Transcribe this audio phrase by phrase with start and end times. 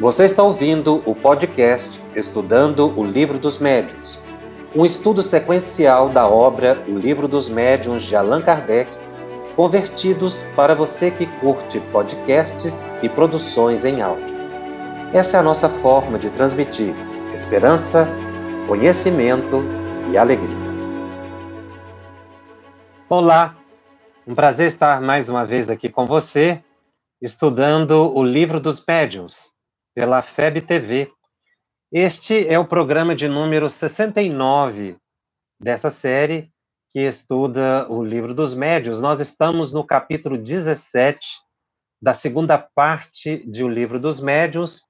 [0.00, 4.20] Você está ouvindo o podcast Estudando o Livro dos Médiuns,
[4.74, 8.90] um estudo sequencial da obra O Livro dos Médiuns de Allan Kardec,
[9.54, 14.34] convertidos para você que curte podcasts e produções em áudio.
[15.12, 16.92] Essa é a nossa forma de transmitir
[17.32, 18.08] esperança,
[18.66, 19.62] conhecimento
[20.10, 20.64] e alegria.
[23.08, 23.54] Olá,
[24.26, 26.60] um prazer estar mais uma vez aqui com você,
[27.22, 29.53] estudando o Livro dos Médiuns
[29.94, 31.12] pela FEB TV.
[31.92, 34.98] Este é o programa de número 69
[35.60, 36.52] dessa série
[36.90, 39.00] que estuda o livro dos médios.
[39.00, 41.26] Nós estamos no capítulo 17
[42.02, 44.82] da segunda parte de O Livro dos Médios.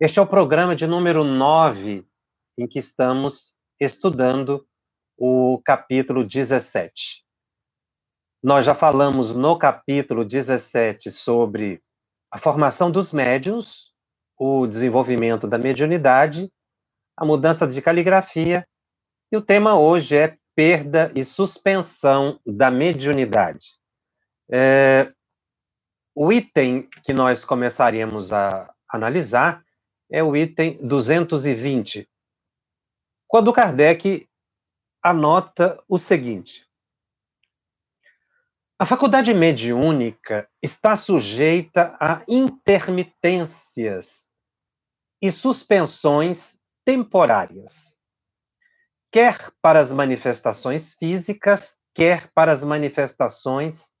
[0.00, 2.04] Este é o programa de número 9
[2.58, 4.66] em que estamos estudando
[5.16, 7.24] o capítulo 17.
[8.42, 11.80] Nós já falamos no capítulo 17 sobre
[12.30, 13.91] a formação dos médios,
[14.38, 16.50] o desenvolvimento da mediunidade,
[17.16, 18.66] a mudança de caligrafia,
[19.30, 23.80] e o tema hoje é perda e suspensão da mediunidade.
[24.50, 25.12] É,
[26.14, 29.64] o item que nós começaríamos a analisar
[30.10, 32.08] é o item 220,
[33.26, 34.28] quando Kardec
[35.02, 36.66] anota o seguinte:
[38.78, 44.31] a faculdade mediúnica está sujeita a intermitências
[45.22, 48.00] e suspensões temporárias,
[49.12, 53.92] quer para as manifestações físicas, quer para as manifestações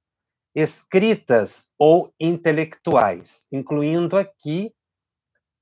[0.52, 4.74] escritas ou intelectuais, incluindo aqui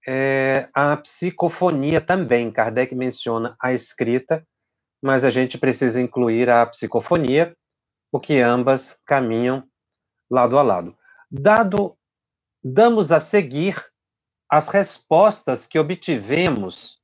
[0.08, 2.50] é, a psicofonia também.
[2.50, 4.42] Kardec menciona a escrita,
[5.02, 7.54] mas a gente precisa incluir a psicofonia,
[8.10, 9.62] porque ambas caminham
[10.30, 10.96] lado a lado.
[11.30, 11.96] Dado,
[12.64, 13.89] damos a seguir
[14.50, 16.98] as respostas que obtivemos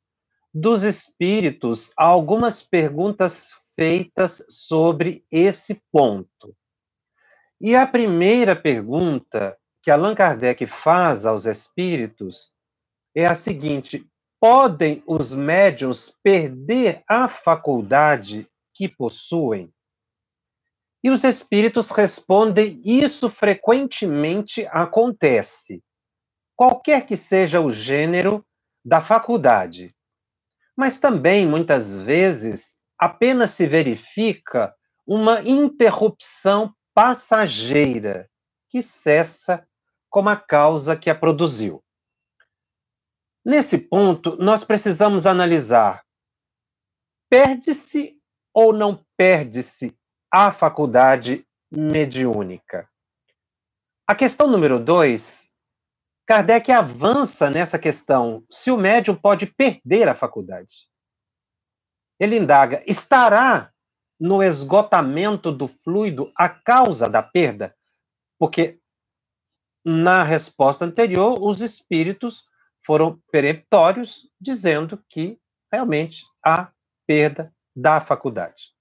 [0.53, 6.57] dos espíritos a algumas perguntas feitas sobre esse ponto.
[7.61, 12.53] E a primeira pergunta que Allan Kardec faz aos espíritos
[13.15, 14.05] é a seguinte:
[14.41, 19.73] podem os médiuns perder a faculdade que possuem?
[21.05, 25.83] E os espíritos respondem: isso frequentemente acontece
[26.57, 28.45] qualquer que seja o gênero
[28.85, 29.95] da faculdade.
[30.75, 34.75] Mas também, muitas vezes, apenas se verifica
[35.07, 38.29] uma interrupção passageira
[38.69, 39.69] que cessa
[40.09, 41.85] como a causa que a produziu.
[43.45, 46.05] Nesse ponto, nós precisamos analisar:
[47.29, 48.19] perde-se
[48.53, 49.97] ou não perde-se
[50.33, 52.89] a faculdade mediúnica?
[54.07, 55.46] A questão número dois
[56.27, 60.89] Kardec avança nessa questão: se o médium pode perder a faculdade.
[62.19, 63.73] Ele indaga: estará
[64.19, 67.77] no esgotamento do fluido a causa da perda?
[68.39, 68.81] Porque
[69.85, 72.45] na resposta anterior, os espíritos
[72.85, 75.39] foram peremptórios, dizendo que
[75.73, 76.73] realmente há
[77.07, 78.75] perda da faculdade.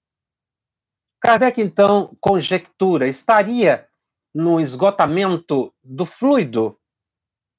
[1.20, 3.88] Kardec, então, conjectura: estaria
[4.34, 6.76] no esgotamento do fluido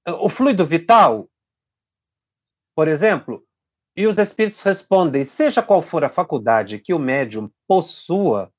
[0.07, 1.29] o fluido vital,
[2.75, 3.45] por exemplo,
[3.95, 8.53] e os espíritos respondem: seja qual for a faculdade que o médium possua,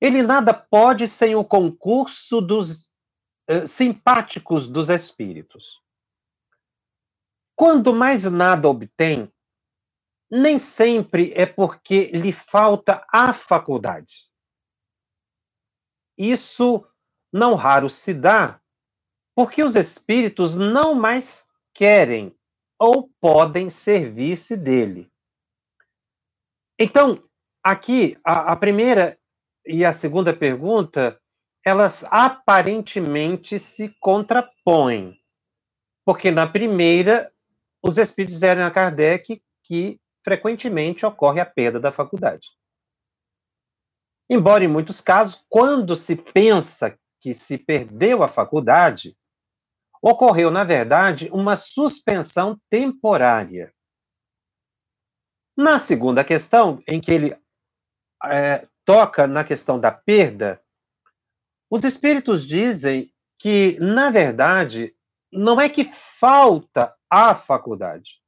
[0.00, 2.86] ele nada pode sem o concurso dos
[3.50, 5.82] uh, simpáticos dos espíritos.
[7.56, 9.32] Quando mais nada obtém,
[10.30, 14.28] nem sempre é porque lhe falta a faculdade.
[16.18, 16.84] Isso
[17.32, 18.60] não raro se dá
[19.34, 22.34] porque os espíritos não mais querem
[22.78, 25.10] ou podem servir-se dele.
[26.78, 27.22] Então,
[27.62, 29.18] aqui, a, a, primeira
[29.66, 31.20] e a segunda pergunta,
[31.64, 35.18] elas aparentemente se contrapõem.
[36.04, 37.32] Porque na primeira,
[37.82, 42.48] os espíritos disseram a Kardec que frequentemente ocorre a perda da faculdade.
[44.28, 49.16] Embora em muitos casos, quando se pensa que se perdeu a faculdade,
[50.04, 53.72] ocorreu, na verdade, uma suspensão temporária.
[55.56, 57.34] Na segunda questão, em que ele
[58.26, 60.62] é, toca na questão da perda,
[61.70, 64.94] os espíritos dizem que, na verdade,
[65.32, 65.90] não é que
[66.20, 68.20] falta a faculdade,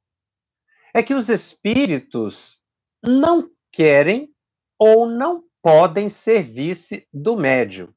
[0.95, 2.63] é que os espíritos
[3.03, 4.33] não querem
[4.79, 7.93] ou não podem servir-se do médium.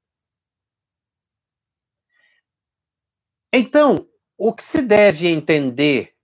[3.52, 4.06] Então,
[4.38, 6.14] o que se deve entender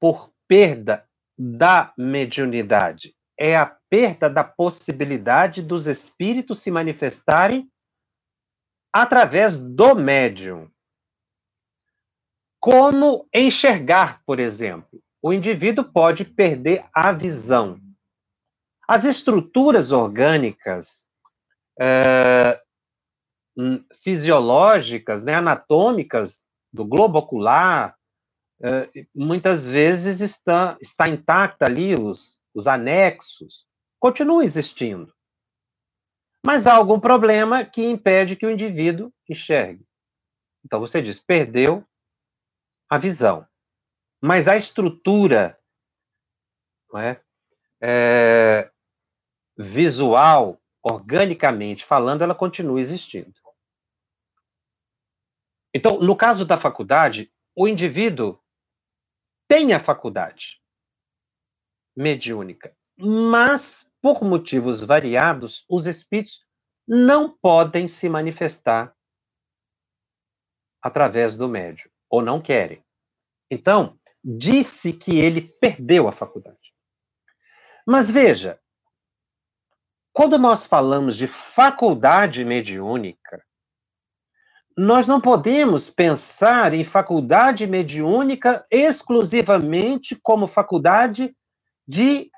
[0.00, 3.14] por perda da mediunidade?
[3.38, 7.70] É a perda da possibilidade dos espíritos se manifestarem
[8.92, 10.70] através do médium.
[12.60, 15.02] Como enxergar, por exemplo?
[15.22, 17.80] O indivíduo pode perder a visão.
[18.86, 21.08] As estruturas orgânicas
[21.80, 22.60] é,
[24.02, 27.96] fisiológicas, né, anatômicas do globo ocular,
[28.60, 33.64] é, muitas vezes está, está intacta ali, os, os anexos,
[34.00, 35.14] continuam existindo.
[36.44, 39.86] Mas há algum problema que impede que o indivíduo enxergue.
[40.64, 41.86] Então você diz, perdeu
[42.90, 43.46] a visão.
[44.20, 45.56] Mas a estrutura
[46.96, 47.20] é,
[47.80, 48.70] é,
[49.56, 53.43] visual, organicamente falando, ela continua existindo.
[55.74, 58.38] Então, no caso da faculdade, o indivíduo
[59.48, 60.60] tem a faculdade
[61.96, 66.44] mediúnica, mas, por motivos variados, os espíritos
[66.86, 68.94] não podem se manifestar
[70.80, 72.84] através do médium, ou não querem.
[73.50, 76.74] Então, disse que ele perdeu a faculdade.
[77.86, 78.60] Mas veja,
[80.12, 83.44] quando nós falamos de faculdade mediúnica,
[84.76, 91.34] nós não podemos pensar em faculdade mediúnica exclusivamente como faculdade
[91.86, 92.30] de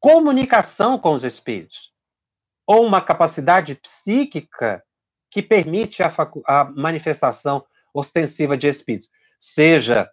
[0.00, 1.92] comunicação com os espíritos,
[2.66, 4.82] ou uma capacidade psíquica
[5.30, 6.14] que permite a,
[6.46, 10.10] a manifestação ostensiva de espíritos, seja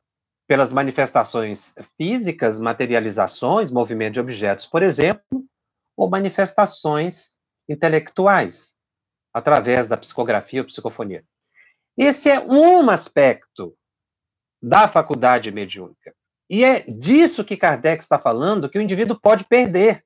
[0.48, 5.42] pelas manifestações físicas, materializações, movimento de objetos, por exemplo,
[5.96, 7.38] ou manifestações
[7.70, 8.76] intelectuais,
[9.34, 11.24] através da psicografia ou psicofonia.
[11.98, 13.76] Esse é um aspecto
[14.62, 16.16] da faculdade mediúnica.
[16.50, 20.04] E é disso que Kardec está falando que o indivíduo pode perder.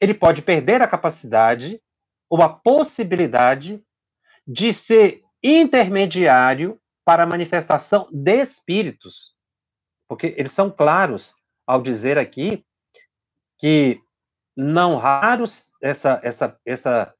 [0.00, 1.80] Ele pode perder a capacidade
[2.28, 3.84] ou a possibilidade
[4.46, 9.34] de ser intermediário para a manifestação de espíritos.
[10.08, 11.34] Porque eles são claros
[11.66, 12.64] ao dizer aqui
[13.58, 14.00] que
[14.56, 17.14] não raros essa, essa, essa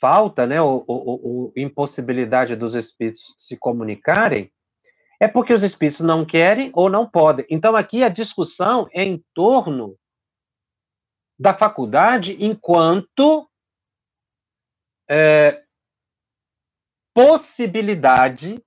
[0.00, 4.52] falta, né, ou, ou, ou, impossibilidade dos espíritos se comunicarem,
[5.20, 7.46] é porque os espíritos não querem ou não podem.
[7.50, 9.98] Então, aqui a discussão é em torno
[11.38, 13.48] da faculdade enquanto
[15.08, 15.62] é,
[17.14, 18.62] possibilidade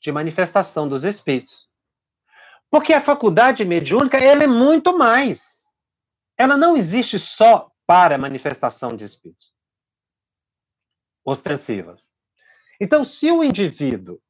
[0.00, 1.68] de manifestação dos espíritos.
[2.70, 5.68] Porque a faculdade mediúnica, ela é muito mais
[6.38, 9.52] ela não existe só para manifestação de espíritos
[11.28, 12.10] ostensivas.
[12.80, 14.20] Então, se o indivíduo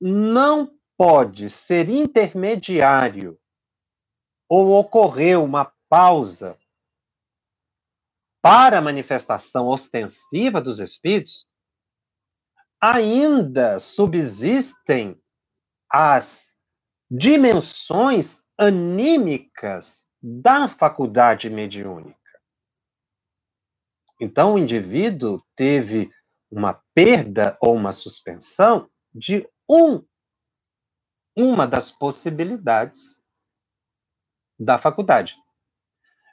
[0.00, 3.38] não pode ser intermediário
[4.48, 6.58] ou ocorreu uma pausa
[8.40, 11.46] para a manifestação ostensiva dos espíritos,
[12.80, 15.20] ainda subsistem
[15.90, 16.54] as
[17.10, 22.17] dimensões anímicas da faculdade mediúnica.
[24.20, 26.10] Então, o indivíduo teve
[26.50, 30.04] uma perda ou uma suspensão de um,
[31.36, 33.22] uma das possibilidades
[34.58, 35.36] da faculdade.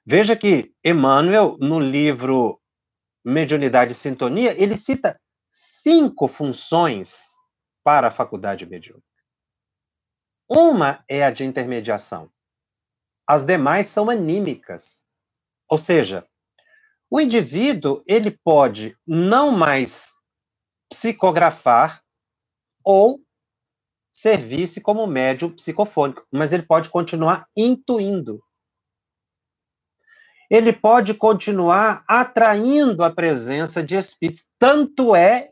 [0.06, 2.62] Veja que Emmanuel, no livro
[3.24, 5.20] Mediunidade e Sintonia, ele cita
[5.50, 7.36] cinco funções
[7.84, 9.06] para a faculdade mediúnica.
[10.50, 12.32] Uma é a de intermediação.
[13.28, 15.04] As demais são anímicas.
[15.68, 16.28] Ou seja,
[17.10, 20.14] o indivíduo ele pode não mais
[20.90, 22.02] psicografar
[22.84, 23.20] ou
[24.12, 28.42] servir-se como médium psicofônico, mas ele pode continuar intuindo.
[30.50, 34.48] Ele pode continuar atraindo a presença de espíritos.
[34.60, 35.50] Tanto é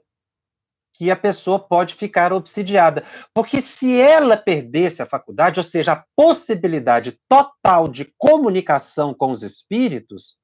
[0.93, 3.03] que a pessoa pode ficar obsidiada.
[3.33, 9.41] Porque se ela perdesse a faculdade, ou seja, a possibilidade total de comunicação com os
[9.41, 10.37] espíritos,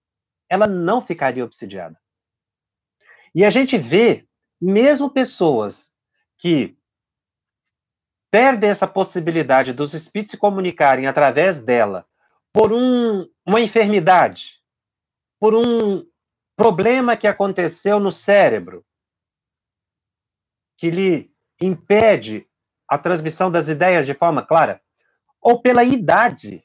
[0.50, 2.00] ela não ficaria obsidiada.
[3.34, 4.28] E a gente vê,
[4.60, 5.96] mesmo pessoas
[6.38, 6.78] que
[8.32, 12.06] perdem essa possibilidade dos espíritos se comunicarem através dela
[12.52, 14.62] por um, uma enfermidade,
[15.40, 16.06] por um
[16.56, 18.86] problema que aconteceu no cérebro,
[20.78, 22.48] que lhe impede
[22.88, 24.82] a transmissão das ideias de forma clara,
[25.42, 26.64] ou pela idade.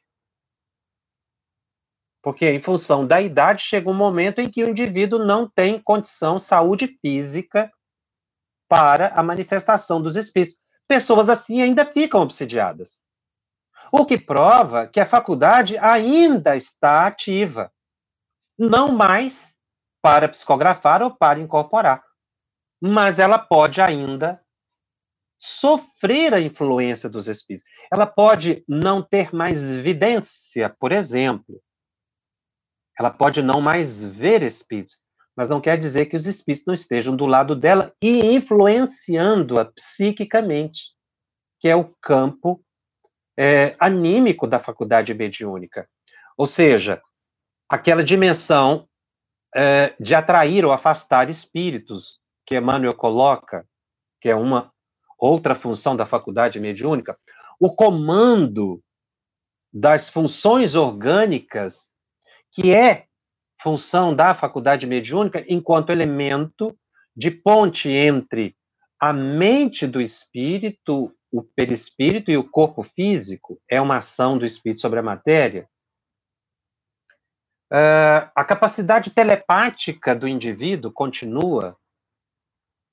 [2.25, 6.39] Porque, em função da idade, chega um momento em que o indivíduo não tem condição,
[6.39, 7.71] saúde física,
[8.67, 10.59] para a manifestação dos espíritos.
[10.89, 13.05] pessoas assim ainda ficam obsidiadas.
[13.93, 17.71] O que prova que a faculdade ainda está ativa,
[18.59, 19.59] não mais
[20.01, 22.03] para psicografar ou para incorporar,
[22.81, 24.41] mas ela pode ainda
[25.39, 27.69] sofrer a influência dos espíritos.
[27.93, 31.63] Ela pode não ter mais evidência, por exemplo.
[32.99, 34.97] Ela pode não mais ver espíritos,
[35.37, 40.93] mas não quer dizer que os espíritos não estejam do lado dela e influenciando-a psiquicamente,
[41.59, 42.65] que é o campo
[43.37, 45.89] é, anímico da faculdade mediúnica.
[46.37, 47.03] Ou seja,
[47.69, 48.89] aquela dimensão
[49.55, 53.67] é, de atrair ou afastar espíritos que Emmanuel coloca,
[54.21, 54.73] que é uma
[55.19, 57.19] outra função da faculdade mediúnica,
[57.59, 58.83] o comando
[59.73, 61.94] das funções orgânicas,
[62.55, 63.07] que é
[63.61, 66.77] função da faculdade mediúnica enquanto elemento
[67.17, 68.57] de ponte entre
[69.01, 74.81] a mente do espírito o perispírito e o corpo físico é uma ação do espírito
[74.81, 75.69] sobre a matéria.
[77.73, 81.77] Uh, a capacidade telepática do indivíduo continua.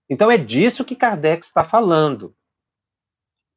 [0.09, 2.35] Então, é disso que Kardec está falando,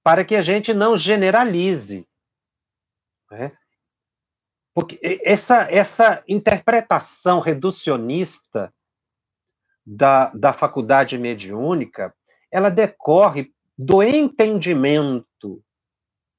[0.04, 2.06] para que a gente não generalize.
[3.30, 3.56] Né?
[4.74, 8.74] Porque essa, essa interpretação reducionista
[9.86, 12.12] da, da faculdade mediúnica,
[12.50, 15.62] ela decorre do entendimento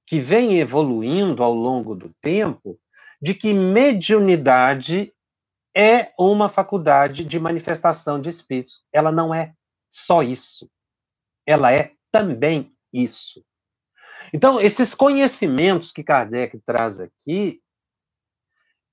[0.06, 2.80] que vem evoluindo ao longo do tempo
[3.22, 5.14] de que mediunidade
[5.76, 8.84] é uma faculdade de manifestação de espíritos.
[8.94, 9.54] Ela não é
[9.90, 10.70] só isso.
[11.46, 13.44] Ela é também isso.
[14.34, 17.62] Então, esses conhecimentos que Kardec traz aqui,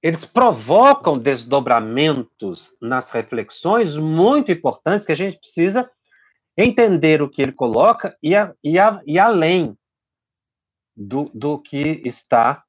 [0.02, 5.88] eles provocam desdobramentos nas reflexões muito importantes que a gente precisa
[6.56, 9.78] entender o que ele coloca e, a, e, a, e além
[10.96, 12.64] do, do que está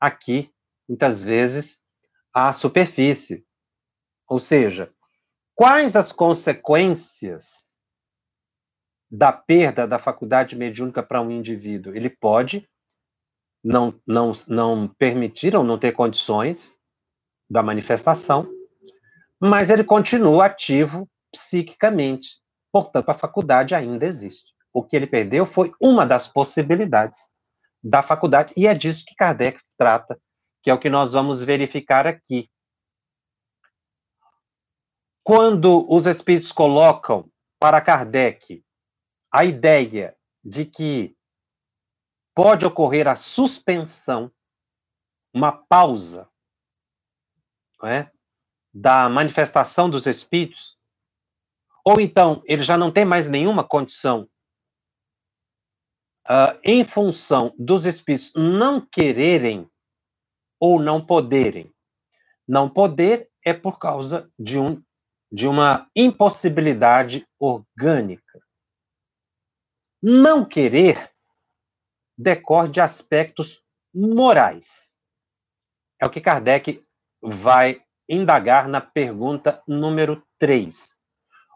[0.00, 0.50] aqui,
[0.88, 1.84] muitas vezes,
[2.32, 3.46] à superfície.
[4.26, 4.92] Ou seja,
[5.54, 7.76] quais as consequências
[9.10, 11.94] da perda da faculdade mediúnica para um indivíduo?
[11.94, 12.68] Ele pode
[13.62, 16.77] não, não, não permitir ou não ter condições
[17.48, 18.48] da manifestação,
[19.40, 22.40] mas ele continua ativo psiquicamente.
[22.72, 24.52] Portanto, a faculdade ainda existe.
[24.72, 27.28] O que ele perdeu foi uma das possibilidades
[27.82, 30.20] da faculdade, e é disso que Kardec trata,
[30.62, 32.50] que é o que nós vamos verificar aqui.
[35.22, 38.64] Quando os espíritos colocam para Kardec
[39.32, 41.16] a ideia de que
[42.34, 44.30] pode ocorrer a suspensão,
[45.34, 46.28] uma pausa,
[47.84, 48.10] é,
[48.72, 50.78] da manifestação dos espíritos,
[51.84, 54.28] ou então ele já não tem mais nenhuma condição,
[56.28, 59.68] uh, em função dos espíritos não quererem
[60.60, 61.72] ou não poderem.
[62.46, 64.82] Não poder é por causa de, um,
[65.30, 68.40] de uma impossibilidade orgânica.
[70.02, 71.10] Não querer
[72.16, 73.62] decorre de aspectos
[73.94, 74.98] morais.
[76.00, 76.84] É o que Kardec
[77.22, 80.96] vai indagar na pergunta número 3.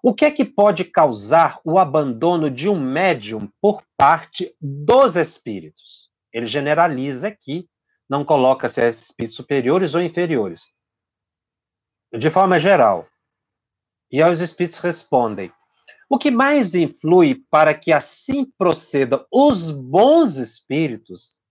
[0.03, 6.11] O que é que pode causar o abandono de um médium por parte dos espíritos?
[6.33, 7.69] Ele generaliza aqui,
[8.09, 10.67] não coloca se é espíritos superiores ou inferiores.
[12.13, 13.07] De forma geral.
[14.11, 15.53] E aí os espíritos respondem:
[16.11, 21.43] o que mais influi para que assim procedam os bons espíritos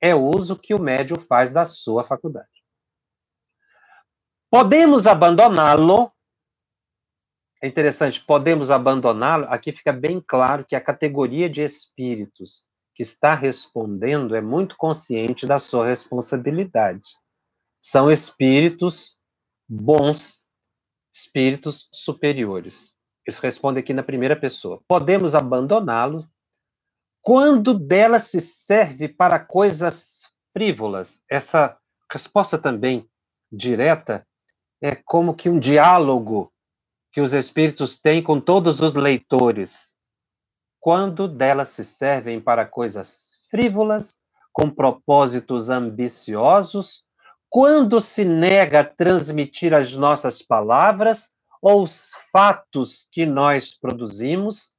[0.00, 2.59] é o uso que o médium faz da sua faculdade.
[4.50, 6.12] Podemos abandoná-lo
[7.62, 9.44] é interessante, podemos abandoná-lo?
[9.50, 15.46] Aqui fica bem claro que a categoria de espíritos que está respondendo é muito consciente
[15.46, 17.06] da sua responsabilidade.
[17.78, 19.18] São espíritos
[19.68, 20.48] bons,
[21.12, 22.94] espíritos superiores.
[23.26, 24.82] Eles respondem aqui na primeira pessoa.
[24.88, 26.26] Podemos abandoná-lo
[27.20, 31.22] quando dela se serve para coisas frívolas.
[31.28, 31.78] Essa
[32.10, 33.06] resposta também
[33.52, 34.26] direta
[34.80, 36.52] é como que um diálogo
[37.12, 39.96] que os espíritos têm com todos os leitores,
[40.78, 44.22] quando delas se servem para coisas frívolas,
[44.52, 47.04] com propósitos ambiciosos,
[47.48, 54.76] quando se nega a transmitir as nossas palavras ou os fatos que nós produzimos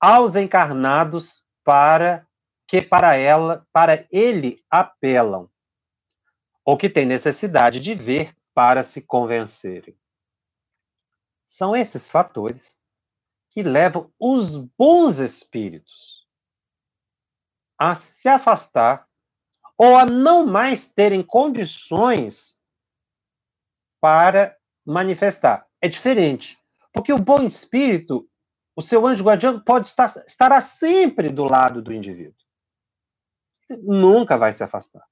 [0.00, 2.26] aos encarnados para
[2.66, 5.48] que para ela, para ele apelam,
[6.64, 9.98] ou que tem necessidade de ver para se convencerem.
[11.44, 12.78] São esses fatores
[13.50, 16.26] que levam os bons espíritos
[17.78, 19.08] a se afastar
[19.76, 22.62] ou a não mais terem condições
[24.00, 25.66] para manifestar.
[25.80, 26.58] É diferente.
[26.92, 28.28] Porque o bom espírito,
[28.76, 32.34] o seu anjo guardião, pode estar estará sempre do lado do indivíduo.
[33.82, 35.06] Nunca vai se afastar.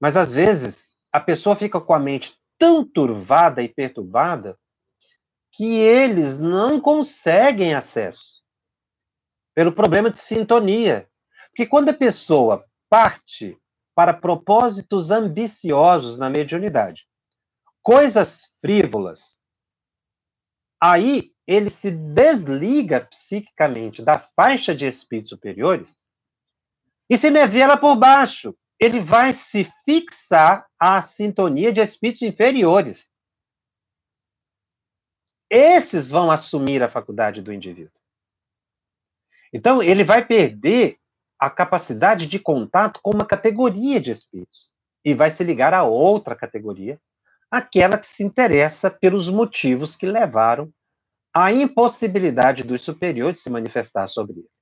[0.00, 4.58] Mas às vezes a pessoa fica com a mente tão turvada e perturbada
[5.50, 8.42] que eles não conseguem acesso
[9.54, 11.08] pelo problema de sintonia.
[11.48, 13.58] Porque quando a pessoa parte
[13.94, 17.08] para propósitos ambiciosos na mediunidade,
[17.80, 19.40] coisas frívolas,
[20.78, 25.96] aí ele se desliga psiquicamente da faixa de espíritos superiores
[27.08, 28.54] e se nivela por baixo.
[28.78, 33.10] Ele vai se fixar à sintonia de espíritos inferiores.
[35.48, 37.92] Esses vão assumir a faculdade do indivíduo.
[39.52, 40.98] Então, ele vai perder
[41.38, 44.70] a capacidade de contato com uma categoria de espíritos
[45.04, 47.00] e vai se ligar a outra categoria,
[47.50, 50.72] aquela que se interessa pelos motivos que levaram
[51.32, 54.55] à impossibilidade dos superiores se manifestar sobre ele.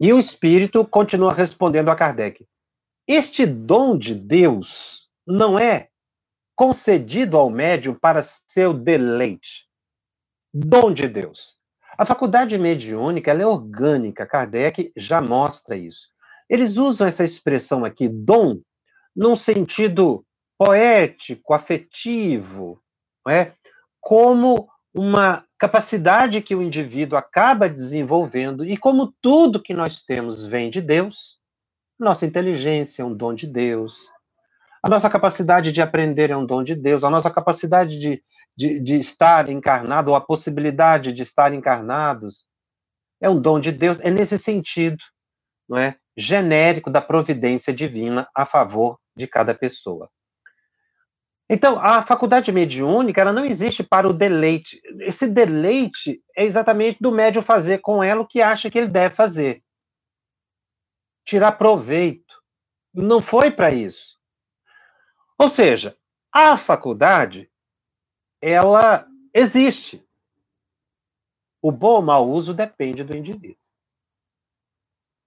[0.00, 2.46] E o espírito continua respondendo a Kardec:
[3.06, 5.88] Este dom de Deus não é
[6.56, 9.68] concedido ao médium para seu deleite.
[10.52, 11.58] Dom de Deus.
[11.98, 16.08] A faculdade mediúnica é orgânica, Kardec já mostra isso.
[16.48, 18.60] Eles usam essa expressão aqui, dom,
[19.14, 20.24] num sentido
[20.58, 22.82] poético, afetivo,
[23.28, 23.52] é?
[24.00, 30.70] como uma capacidade que o indivíduo acaba desenvolvendo, e como tudo que nós temos vem
[30.70, 31.38] de Deus,
[31.98, 34.10] nossa inteligência é um dom de Deus,
[34.82, 38.24] a nossa capacidade de aprender é um dom de Deus, a nossa capacidade de,
[38.56, 42.46] de, de estar encarnado, ou a possibilidade de estar encarnados,
[43.20, 45.04] é um dom de Deus, é nesse sentido,
[45.68, 45.94] não é?
[46.16, 50.08] Genérico da providência divina a favor de cada pessoa.
[51.52, 54.80] Então, a faculdade mediúnica, ela não existe para o deleite.
[55.00, 59.16] Esse deleite é exatamente do médium fazer com ela o que acha que ele deve
[59.16, 59.60] fazer.
[61.24, 62.40] Tirar proveito.
[62.94, 64.16] Não foi para isso.
[65.36, 65.98] Ou seja,
[66.32, 67.50] a faculdade,
[68.40, 70.08] ela existe.
[71.60, 73.58] O bom ou mau uso depende do indivíduo.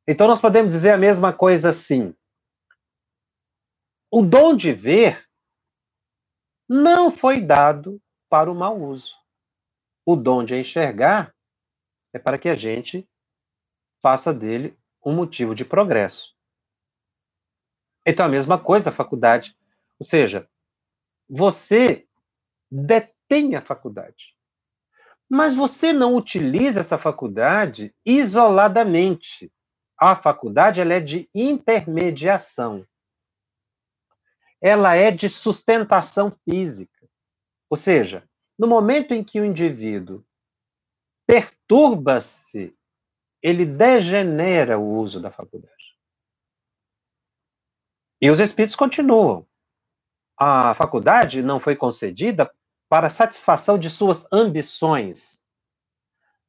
[0.08, 2.16] Então, nós podemos dizer a mesma coisa assim.
[4.10, 5.33] O dom de ver
[6.68, 9.14] não foi dado para o mau uso.
[10.06, 11.34] O dom de enxergar
[12.14, 13.08] é para que a gente
[14.02, 16.34] faça dele um motivo de progresso.
[18.06, 19.56] Então, a mesma coisa a faculdade
[20.04, 20.50] ou seja,
[21.30, 22.06] você
[22.70, 24.36] detém a faculdade.
[25.30, 29.50] Mas você não utiliza essa faculdade isoladamente.
[29.98, 32.86] A faculdade ela é de intermediação.
[34.64, 37.08] Ela é de sustentação física.
[37.70, 40.24] Ou seja, no momento em que o indivíduo
[41.28, 42.76] perturba-se,
[43.42, 45.74] ele degenera o uso da faculdade.
[48.22, 49.46] E os espíritos continuam
[50.38, 52.52] a faculdade não foi concedida
[52.90, 55.44] para satisfação de suas ambições,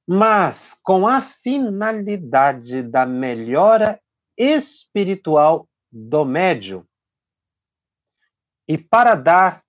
[0.06, 4.00] mas com a finalidade da melhora
[4.36, 6.84] espiritual do médium
[8.68, 9.64] e para dar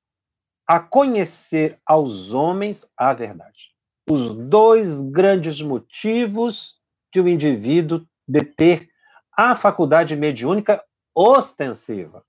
[0.68, 3.72] a conhecer aos homens a verdade.
[4.10, 6.80] Os dois grandes motivos
[7.14, 8.90] de um indivíduo de ter
[9.32, 12.26] a faculdade mediúnica ostensiva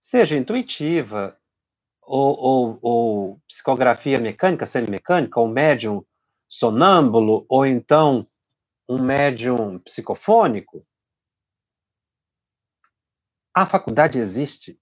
[0.00, 1.38] seja intuitiva,
[2.00, 6.04] ou, ou, ou psicografia mecânica, semimecânica, ou médium
[6.48, 8.24] sonâmbulo, ou então
[8.88, 10.82] um médium psicofônico,
[13.54, 14.80] a faculdade existe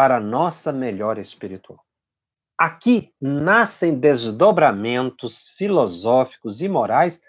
[0.00, 1.84] para a nossa melhora espiritual.
[2.56, 7.20] Aqui nascem desdobramentos filosóficos e morais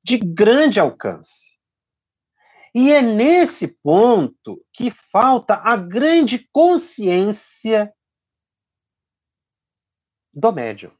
[0.00, 1.58] de grande alcance.
[2.72, 7.92] E é nesse ponto que falta a grande consciência
[10.32, 10.96] do médium.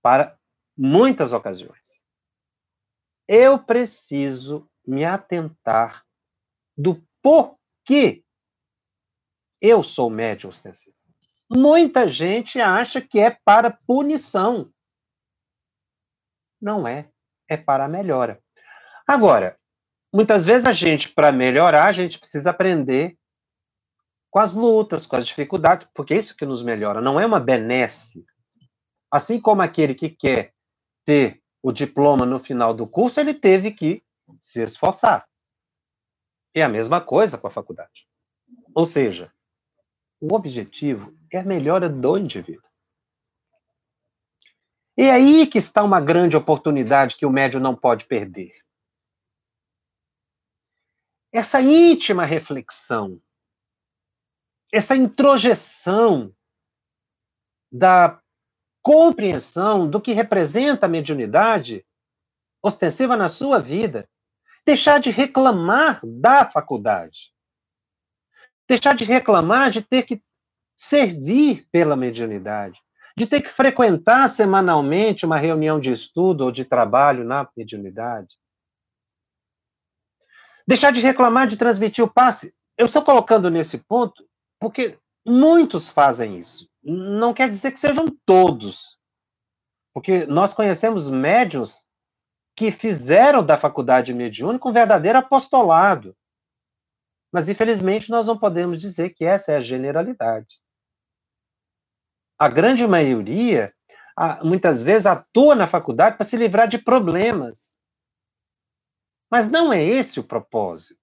[0.00, 0.40] Para
[0.74, 2.02] muitas ocasiões.
[3.28, 6.06] Eu preciso me atentar
[6.74, 8.24] do porquê
[9.60, 10.96] eu sou médium ostensivo.
[11.50, 14.72] Muita gente acha que é para punição.
[16.60, 17.10] Não é.
[17.48, 18.40] É para melhora.
[19.06, 19.58] Agora,
[20.12, 23.18] muitas vezes a gente, para melhorar, a gente precisa aprender
[24.30, 27.40] com as lutas, com as dificuldades, porque é isso que nos melhora, não é uma
[27.40, 28.24] benesse.
[29.10, 30.54] Assim como aquele que quer
[31.04, 34.04] ter o diploma no final do curso, ele teve que
[34.38, 35.26] se esforçar.
[36.54, 38.06] É a mesma coisa com a faculdade.
[38.72, 39.32] Ou seja,
[40.20, 42.68] o objetivo é a melhora do indivíduo.
[44.96, 48.52] E é aí que está uma grande oportunidade que o médio não pode perder.
[51.32, 53.20] Essa íntima reflexão,
[54.72, 56.34] essa introjeção
[57.72, 58.20] da
[58.82, 61.86] compreensão do que representa a mediunidade
[62.62, 64.08] ostensiva na sua vida,
[64.66, 67.32] deixar de reclamar da faculdade,
[68.70, 70.22] deixar de reclamar de ter que
[70.76, 72.80] servir pela mediunidade,
[73.16, 78.36] de ter que frequentar semanalmente uma reunião de estudo ou de trabalho na mediunidade.
[80.68, 82.54] Deixar de reclamar de transmitir o passe.
[82.78, 84.24] Eu estou colocando nesse ponto
[84.60, 86.70] porque muitos fazem isso.
[86.80, 88.96] Não quer dizer que sejam todos.
[89.92, 91.88] Porque nós conhecemos médios
[92.54, 96.14] que fizeram da faculdade mediúnica um verdadeiro apostolado.
[97.32, 100.60] Mas, infelizmente, nós não podemos dizer que essa é a generalidade.
[102.38, 103.74] A grande maioria,
[104.42, 107.78] muitas vezes, atua na faculdade para se livrar de problemas.
[109.30, 110.98] Mas não é esse o propósito.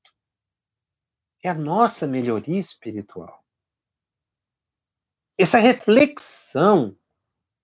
[1.44, 3.42] É a nossa melhoria espiritual.
[5.38, 6.98] Essa reflexão,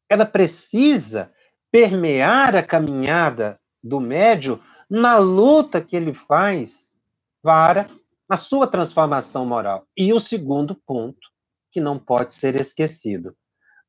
[0.07, 1.33] ela precisa
[1.71, 7.03] permear a caminhada do médio na luta que ele faz
[7.41, 7.89] para
[8.29, 9.85] a sua transformação moral.
[9.95, 11.19] E o segundo ponto,
[11.71, 13.35] que não pode ser esquecido,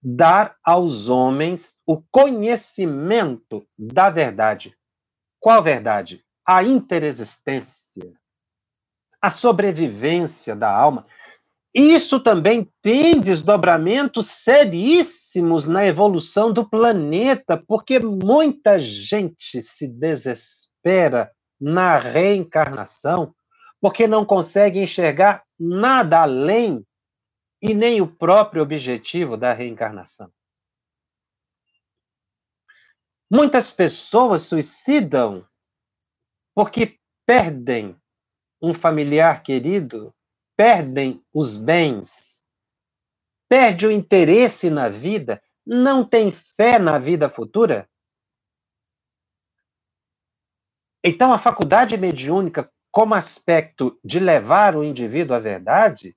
[0.02, 4.76] dar aos homens o conhecimento da verdade.
[5.40, 6.22] Qual verdade?
[6.46, 8.12] A interexistência,
[9.20, 11.06] a sobrevivência da alma.
[11.74, 21.98] Isso também tem desdobramentos seríssimos na evolução do planeta, porque muita gente se desespera na
[21.98, 23.34] reencarnação,
[23.84, 26.86] porque não consegue enxergar nada além
[27.60, 30.32] e nem o próprio objetivo da reencarnação.
[33.30, 35.46] Muitas pessoas suicidam
[36.54, 37.94] porque perdem
[38.58, 40.14] um familiar querido,
[40.56, 42.42] perdem os bens,
[43.50, 47.86] perde o interesse na vida, não tem fé na vida futura.
[51.04, 56.16] Então, a faculdade mediúnica, como aspecto de levar o indivíduo à verdade,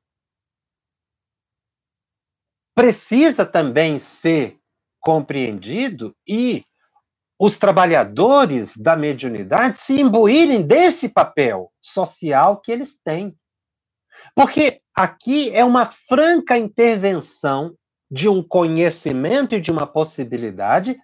[2.76, 4.60] precisa também ser
[5.00, 6.64] compreendido e
[7.40, 13.36] os trabalhadores da mediunidade se imbuírem desse papel social que eles têm.
[14.36, 17.76] Porque aqui é uma franca intervenção
[18.10, 20.96] de um conhecimento e de uma possibilidade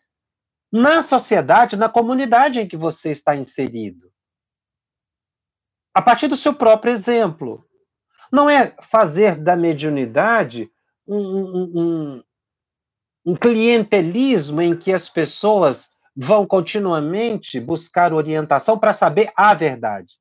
[0.72, 4.13] na sociedade, na comunidade em que você está inserido.
[5.94, 7.66] A partir do seu próprio exemplo.
[8.32, 10.72] Não é fazer da mediunidade
[11.08, 12.24] um, um,
[13.26, 20.16] um clientelismo em que as pessoas vão continuamente buscar orientação para saber a verdade.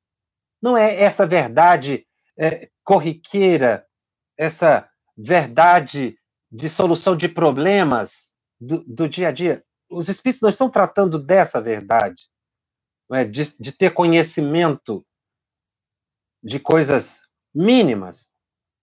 [0.61, 2.05] Não é essa verdade
[2.37, 3.85] é, corriqueira,
[4.37, 6.17] essa verdade
[6.51, 9.63] de solução de problemas do, do, dia a dia.
[9.89, 12.23] Os espíritos não estão tratando dessa verdade,
[13.11, 13.23] é?
[13.25, 15.03] de, de ter conhecimento
[16.43, 18.33] de coisas mínimas,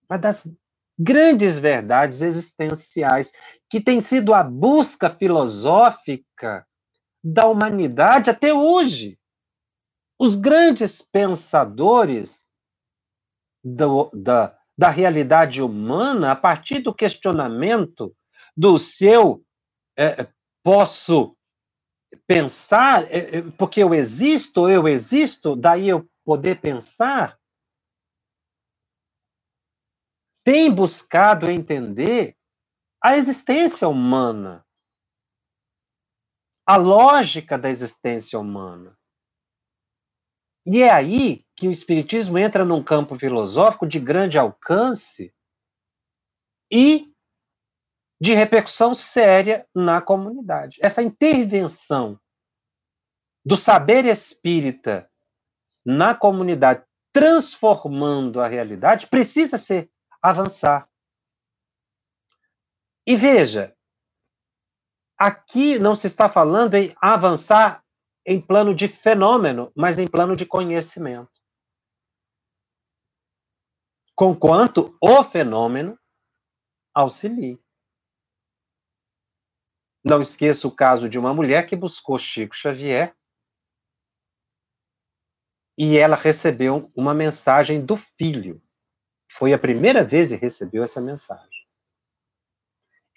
[0.09, 0.51] mas das
[0.97, 3.31] grandes verdades existenciais,
[3.69, 6.65] que tem sido a busca filosófica
[7.23, 9.17] da humanidade até hoje.
[10.19, 12.49] Os grandes pensadores
[13.63, 18.15] do, da, da realidade humana, a partir do questionamento
[18.55, 19.43] do seu
[19.97, 20.27] é,
[20.63, 21.35] posso
[22.27, 27.37] pensar, é, é porque eu existo, eu existo, daí eu poder pensar,
[30.43, 32.35] tem buscado entender
[33.01, 34.65] a existência humana,
[36.65, 38.97] a lógica da existência humana.
[40.65, 45.33] E é aí que o Espiritismo entra num campo filosófico de grande alcance
[46.71, 47.11] e
[48.21, 50.77] de repercussão séria na comunidade.
[50.81, 52.19] Essa intervenção
[53.43, 55.09] do saber espírita
[55.83, 60.87] na comunidade, transformando a realidade, precisa ser avançar.
[63.05, 63.75] E veja,
[65.17, 67.83] aqui não se está falando em avançar
[68.25, 71.31] em plano de fenômeno, mas em plano de conhecimento.
[74.15, 75.99] Conquanto o fenômeno
[76.93, 77.59] auxilie.
[80.03, 83.15] Não esqueça o caso de uma mulher que buscou Chico Xavier
[85.77, 88.61] e ela recebeu uma mensagem do filho.
[89.33, 91.65] Foi a primeira vez que recebeu essa mensagem.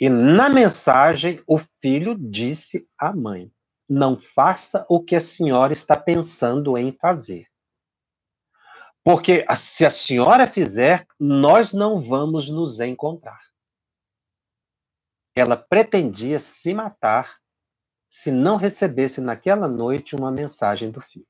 [0.00, 3.52] E na mensagem, o filho disse à mãe:
[3.88, 7.46] Não faça o que a senhora está pensando em fazer.
[9.02, 13.40] Porque se a senhora fizer, nós não vamos nos encontrar.
[15.36, 17.38] Ela pretendia se matar
[18.08, 21.26] se não recebesse naquela noite uma mensagem do filho.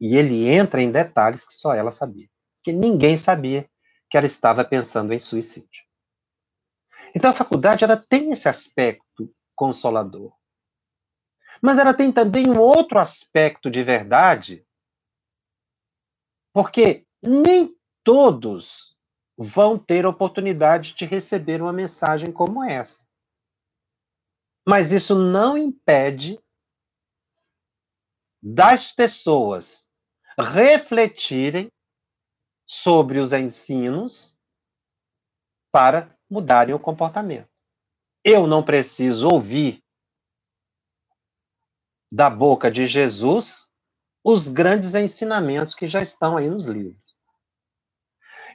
[0.00, 2.28] E ele entra em detalhes que só ela sabia.
[2.62, 3.68] Que ninguém sabia
[4.10, 5.84] que ela estava pensando em suicídio.
[7.14, 10.32] Então a faculdade ela tem esse aspecto consolador.
[11.60, 14.64] Mas ela tem também um outro aspecto de verdade,
[16.52, 18.96] porque nem todos
[19.36, 23.08] vão ter oportunidade de receber uma mensagem como essa.
[24.66, 26.38] Mas isso não impede
[28.42, 29.90] das pessoas
[30.38, 31.72] refletirem
[32.68, 34.38] sobre os ensinos
[35.72, 37.48] para mudarem o comportamento.
[38.22, 39.82] Eu não preciso ouvir
[42.12, 43.72] da boca de Jesus
[44.22, 47.02] os grandes ensinamentos que já estão aí nos livros.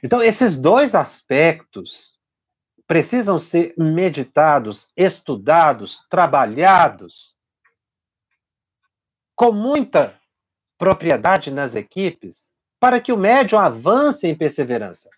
[0.02, 2.16] Então, esses dois aspectos
[2.86, 7.34] precisam ser meditados, estudados, trabalhados
[9.34, 10.20] com muita
[10.78, 12.53] propriedade nas equipes
[12.84, 15.08] para que o médium avance em perseverança.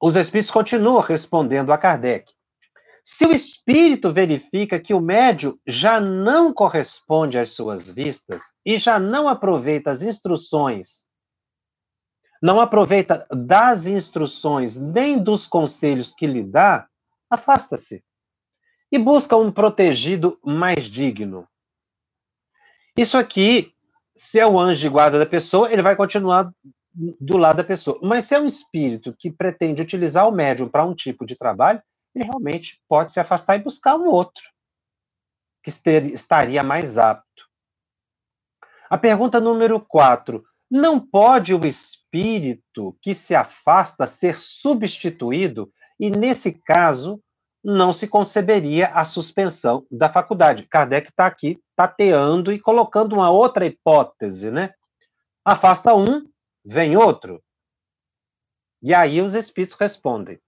[0.00, 2.32] Os espíritos continuam respondendo a Kardec.
[3.02, 8.96] Se o espírito verifica que o médium já não corresponde às suas vistas e já
[8.96, 11.08] não aproveita as instruções,
[12.40, 16.88] não aproveita das instruções nem dos conselhos que lhe dá,
[17.28, 18.04] afasta-se
[18.92, 21.44] e busca um protegido mais digno.
[22.96, 23.74] Isso aqui
[24.20, 26.52] se é o anjo de guarda da pessoa, ele vai continuar
[26.92, 27.98] do lado da pessoa.
[28.02, 31.82] Mas se é um espírito que pretende utilizar o médium para um tipo de trabalho,
[32.14, 34.44] ele realmente pode se afastar e buscar um outro
[35.62, 37.48] que estaria mais apto.
[38.90, 40.44] A pergunta número 4.
[40.70, 45.72] Não pode o espírito que se afasta ser substituído?
[45.98, 47.22] E, nesse caso,
[47.62, 50.66] não se conceberia a suspensão da faculdade.
[50.66, 54.72] Kardec está aqui tateando e colocando uma outra hipótese, né?
[55.44, 56.26] Afasta um,
[56.64, 57.42] vem outro.
[58.82, 60.40] E aí os espíritos respondem: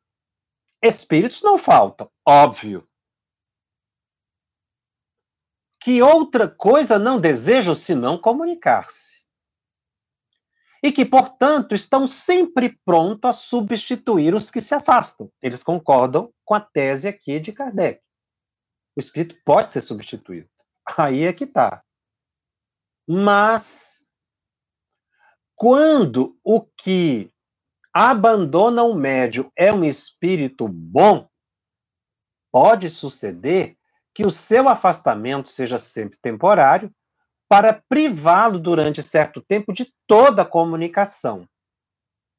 [0.82, 2.82] espíritos não faltam, óbvio.
[5.80, 9.11] Que outra coisa não desejam senão comunicar-se
[10.82, 15.30] e que, portanto, estão sempre prontos a substituir os que se afastam.
[15.40, 18.02] Eles concordam com a tese aqui de Kardec.
[18.96, 20.48] O espírito pode ser substituído.
[20.98, 21.84] Aí é que está.
[23.06, 24.04] Mas,
[25.54, 27.32] quando o que
[27.92, 31.28] abandona o médio é um espírito bom,
[32.50, 33.76] pode suceder
[34.14, 36.92] que o seu afastamento seja sempre temporário
[37.52, 41.46] para privá-lo durante certo tempo de toda a comunicação,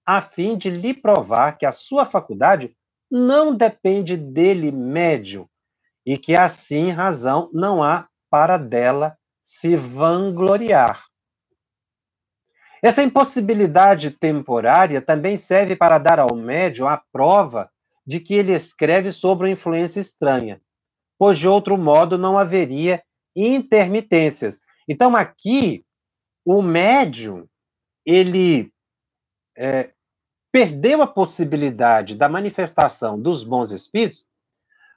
[0.04, 2.76] a fim de lhe provar que a sua faculdade
[3.12, 5.47] não depende dele médio
[6.04, 11.06] e que assim razão não há para dela se vangloriar.
[12.82, 17.69] Essa impossibilidade temporária também serve para dar ao médium a prova
[18.04, 20.60] de que ele escreve sobre uma influência estranha,
[21.19, 23.04] pois de outro modo não haveria
[23.36, 25.86] intermitências, então, aqui,
[26.46, 27.48] o médium,
[28.06, 28.72] ele
[29.58, 29.91] é,
[30.52, 34.26] perdeu a possibilidade da manifestação dos bons espíritos,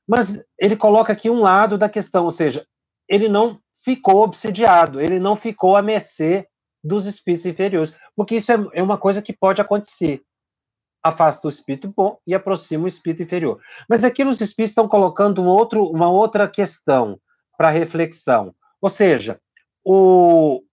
[0.07, 2.67] mas ele coloca aqui um lado da questão, ou seja,
[3.09, 6.49] ele não ficou obsidiado, ele não ficou à mercê
[6.83, 10.23] dos espíritos inferiores, porque isso é, é uma coisa que pode acontecer.
[11.03, 13.61] Afasta o espírito bom e aproxima o espírito inferior.
[13.89, 17.21] Mas aqui os espíritos estão colocando um outro, uma outra questão
[17.57, 18.55] para reflexão.
[18.81, 19.41] Ou seja,
[19.89, 20.67] o,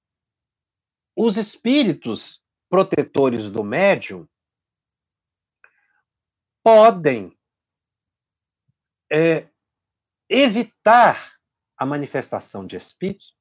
[1.16, 4.28] os espíritos protetores do médium
[6.64, 7.38] podem
[9.12, 9.48] é,
[10.28, 11.38] evitar
[11.78, 13.38] a manifestação de espíritos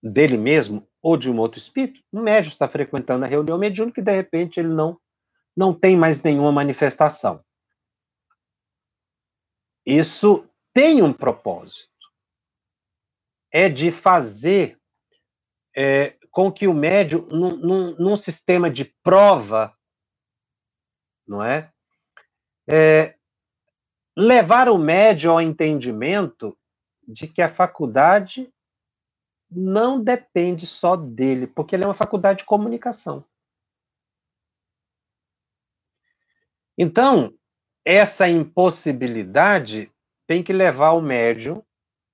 [0.00, 2.00] dele mesmo ou de um outro espírito.
[2.12, 4.96] O médium está frequentando a reunião mediúnica e de repente ele não
[5.56, 7.44] não tem mais nenhuma manifestação.
[9.84, 11.90] Isso tem um propósito
[13.52, 14.80] é de fazer
[15.76, 19.76] é, com que o médio, num, num, num, sistema de prova,
[21.26, 21.72] não é?
[22.68, 23.16] é?
[24.16, 26.56] levar o médio ao entendimento
[27.06, 28.52] de que a faculdade
[29.50, 33.24] não depende só dele, porque ele é uma faculdade de comunicação.
[36.78, 37.34] Então,
[37.84, 39.92] essa impossibilidade
[40.26, 41.64] tem que levar o médium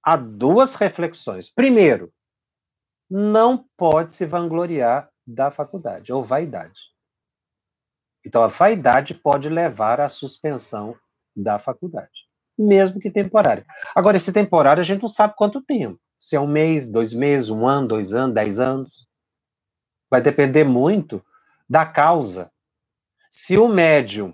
[0.06, 1.50] a duas reflexões.
[1.50, 2.12] Primeiro,
[3.10, 6.92] não pode se vangloriar da faculdade, ou vaidade.
[8.24, 10.96] Então, a vaidade pode levar à suspensão
[11.34, 13.66] da faculdade, mesmo que temporária.
[13.96, 16.00] Agora, esse temporário a gente não sabe quanto tempo.
[16.16, 19.08] Se é um mês, dois meses, um ano, dois anos, dez anos.
[20.08, 21.24] Vai depender muito
[21.68, 22.52] da causa.
[23.28, 24.32] Se o médium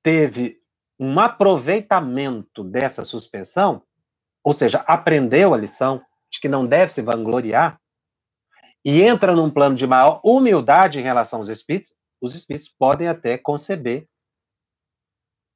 [0.00, 0.62] teve
[0.96, 3.82] um aproveitamento dessa suspensão,
[4.42, 7.80] ou seja, aprendeu a lição de que não deve se vangloriar,
[8.84, 13.36] e entra num plano de maior humildade em relação aos espíritos, os espíritos podem até
[13.36, 14.06] conceber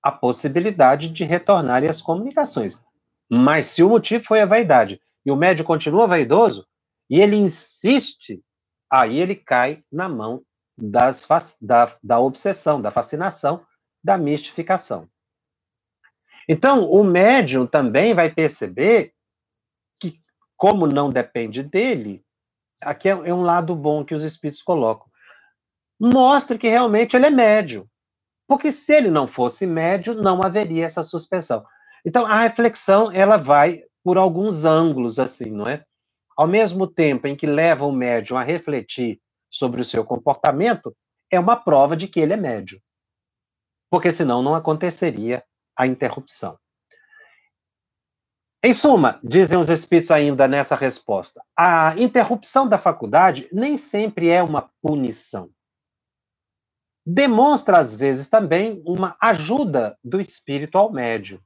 [0.02, 2.82] a possibilidade de retornarem às comunicações.
[3.30, 6.66] Mas se o motivo foi a vaidade e o médium continua vaidoso
[7.08, 8.42] e ele insiste,
[8.90, 10.42] aí ele cai na mão
[10.76, 11.26] das,
[11.62, 13.64] da, da obsessão, da fascinação,
[14.02, 15.08] da mistificação.
[16.48, 19.12] Então, o médium também vai perceber
[20.00, 20.18] que,
[20.56, 22.22] como não depende dele,
[22.82, 25.08] aqui é, é um lado bom que os espíritos colocam
[25.98, 27.88] mostra que realmente ele é médio.
[28.46, 31.64] Porque se ele não fosse médio, não haveria essa suspensão.
[32.04, 35.82] Então, a reflexão, ela vai por alguns ângulos, assim, não é?
[36.36, 40.94] Ao mesmo tempo em que leva o médium a refletir sobre o seu comportamento,
[41.30, 42.80] é uma prova de que ele é médio.
[43.88, 45.42] Porque senão não aconteceria
[45.76, 46.58] a interrupção.
[48.62, 54.42] Em suma, dizem os espíritos ainda nessa resposta, a interrupção da faculdade nem sempre é
[54.42, 55.50] uma punição
[57.04, 61.40] demonstra, às vezes, também uma ajuda do espírito ao médium.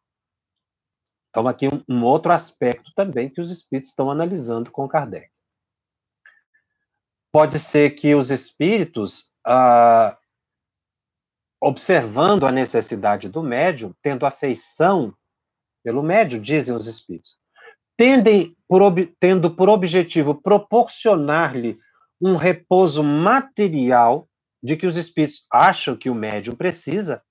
[1.31, 5.31] Então, aqui um, um outro aspecto também que os espíritos estão analisando com Kardec.
[7.33, 10.17] Pode ser que os espíritos, ah,
[11.61, 15.15] observando a necessidade do médium, tendo afeição
[15.83, 17.37] pelo médium, dizem os espíritos,
[17.97, 18.83] tendem por,
[19.19, 21.79] tendo por objetivo proporcionar-lhe
[22.21, 24.29] um repouso material
[24.63, 27.23] de que os espíritos acham que o médium precisa,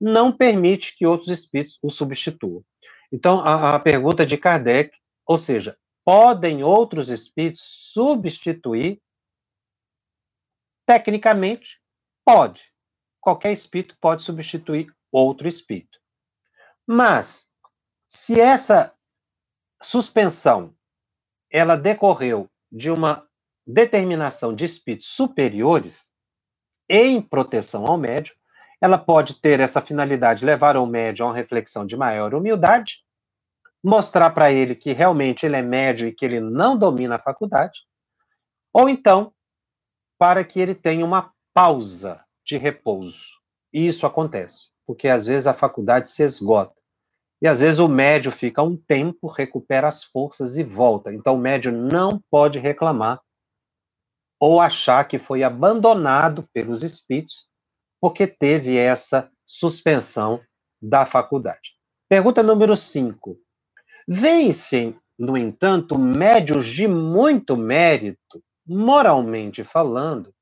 [0.00, 2.64] não permite que outros espíritos o substituam.
[3.12, 7.62] Então, a, a pergunta de Kardec, ou seja, podem outros espíritos
[7.92, 9.00] substituir?
[10.86, 11.80] Tecnicamente,
[12.24, 12.72] pode.
[13.28, 15.98] Qualquer espírito pode substituir outro espírito.
[16.86, 17.52] Mas,
[18.08, 18.94] se essa
[19.82, 20.74] suspensão
[21.50, 23.28] ela decorreu de uma
[23.66, 26.10] determinação de espíritos superiores,
[26.88, 28.34] em proteção ao médium,
[28.80, 33.04] ela pode ter essa finalidade, levar o médium a uma reflexão de maior humildade,
[33.84, 37.80] mostrar para ele que realmente ele é médio e que ele não domina a faculdade,
[38.72, 39.34] ou então,
[40.18, 43.26] para que ele tenha uma pausa de repouso.
[43.72, 46.80] E isso acontece, porque às vezes a faculdade se esgota.
[47.40, 51.12] E às vezes o médio fica um tempo, recupera as forças e volta.
[51.12, 53.20] Então o médio não pode reclamar
[54.40, 57.46] ou achar que foi abandonado pelos espíritos
[58.00, 60.40] porque teve essa suspensão
[60.80, 61.76] da faculdade.
[62.08, 63.36] Pergunta número 5.
[64.06, 70.32] Vencem, no entanto, médios de muito mérito, moralmente falando,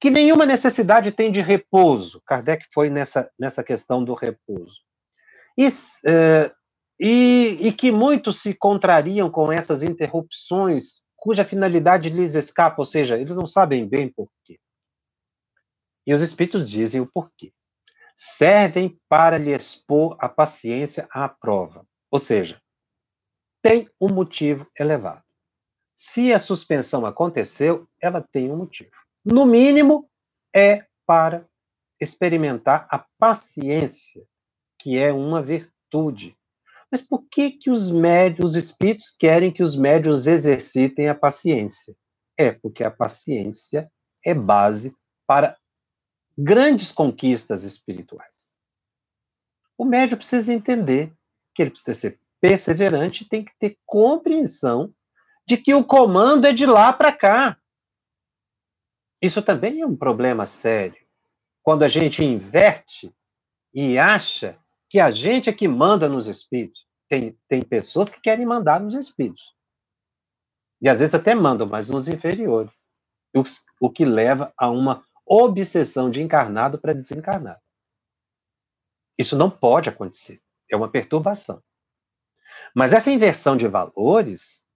[0.00, 2.22] que nenhuma necessidade tem de repouso.
[2.26, 4.82] Kardec foi nessa, nessa questão do repouso.
[5.56, 6.54] E, uh,
[7.00, 13.18] e, e que muitos se contrariam com essas interrupções cuja finalidade lhes escapa, ou seja,
[13.18, 14.58] eles não sabem bem por quê.
[16.06, 17.52] E os espíritos dizem o porquê.
[18.14, 21.84] Servem para lhe expor a paciência à prova.
[22.10, 22.62] Ou seja,
[23.60, 25.24] tem um motivo elevado.
[25.92, 28.92] Se a suspensão aconteceu, ela tem um motivo.
[29.30, 30.08] No mínimo,
[30.54, 31.46] é para
[32.00, 34.24] experimentar a paciência,
[34.78, 36.38] que é uma virtude
[36.90, 41.94] mas por que, que os médios, os espíritos querem que os médios exercitem a paciência?
[42.36, 43.90] É porque a paciência
[44.24, 44.94] é base
[45.26, 45.56] para
[46.36, 48.56] grandes conquistas espirituais.
[49.76, 51.12] O médio precisa entender
[51.54, 54.94] que ele precisa ser perseverante tem que ter compreensão
[55.46, 57.58] de que o comando é de lá para cá.
[59.20, 61.00] Isso também é um problema sério.
[61.62, 63.14] Quando a gente inverte
[63.74, 64.58] e acha
[64.88, 66.86] que a gente é que manda nos espíritos.
[67.08, 69.54] Tem, tem pessoas que querem mandar nos espíritos.
[70.80, 72.74] E às vezes até mandam, mas nos inferiores.
[73.34, 73.42] O,
[73.80, 77.60] o que leva a uma obsessão de encarnado para desencarnado.
[79.18, 80.40] Isso não pode acontecer.
[80.70, 81.62] é uma perturbação.
[82.74, 84.66] Mas essa inversão de valores,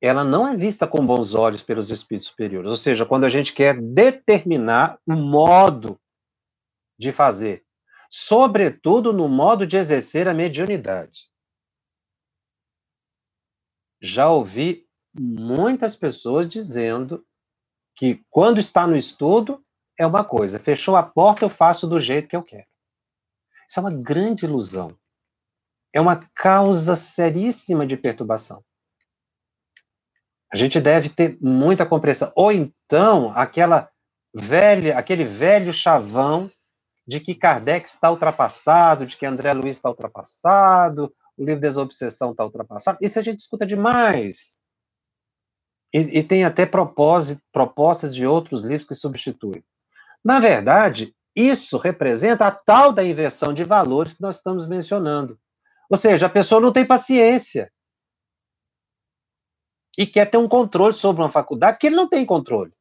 [0.00, 2.70] ela não é vista com bons olhos pelos espíritos superiores.
[2.70, 6.00] Ou seja, quando a gente quer determinar o modo
[6.98, 7.64] de fazer,
[8.10, 11.28] sobretudo no modo de exercer a mediunidade.
[14.00, 17.24] Já ouvi muitas pessoas dizendo
[17.94, 19.62] que quando está no estudo
[19.98, 22.66] é uma coisa, fechou a porta, eu faço do jeito que eu quero.
[23.68, 24.98] Isso é uma grande ilusão.
[25.92, 28.64] É uma causa seríssima de perturbação.
[30.52, 32.32] A gente deve ter muita compreensão.
[32.34, 33.88] Ou então, aquela
[34.34, 36.50] velha, aquele velho chavão
[37.06, 42.44] de que Kardec está ultrapassado, de que André Luiz está ultrapassado, o livro Desobsessão está
[42.44, 42.98] ultrapassado.
[43.00, 44.60] Isso a gente escuta demais.
[45.92, 49.64] E, e tem até propostas de outros livros que substituem.
[50.24, 55.38] Na verdade, isso representa a tal da inversão de valores que nós estamos mencionando.
[55.88, 57.72] Ou seja, a pessoa não tem paciência
[60.00, 62.72] e quer ter um controle sobre uma faculdade que ele não tem controle.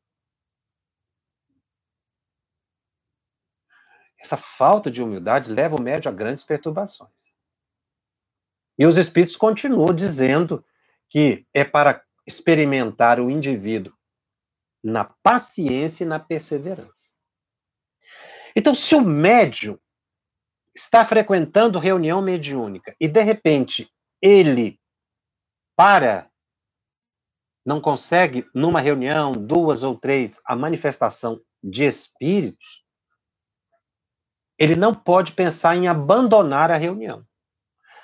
[4.18, 7.38] Essa falta de humildade leva o médio a grandes perturbações.
[8.78, 10.64] E os espíritos continuam dizendo
[11.10, 13.94] que é para experimentar o indivíduo
[14.82, 17.18] na paciência e na perseverança.
[18.56, 19.78] Então, se o médium
[20.74, 24.80] está frequentando reunião mediúnica e, de repente, ele
[25.76, 26.29] para,
[27.66, 32.84] não consegue, numa reunião, duas ou três, a manifestação de espíritos,
[34.58, 37.26] ele não pode pensar em abandonar a reunião.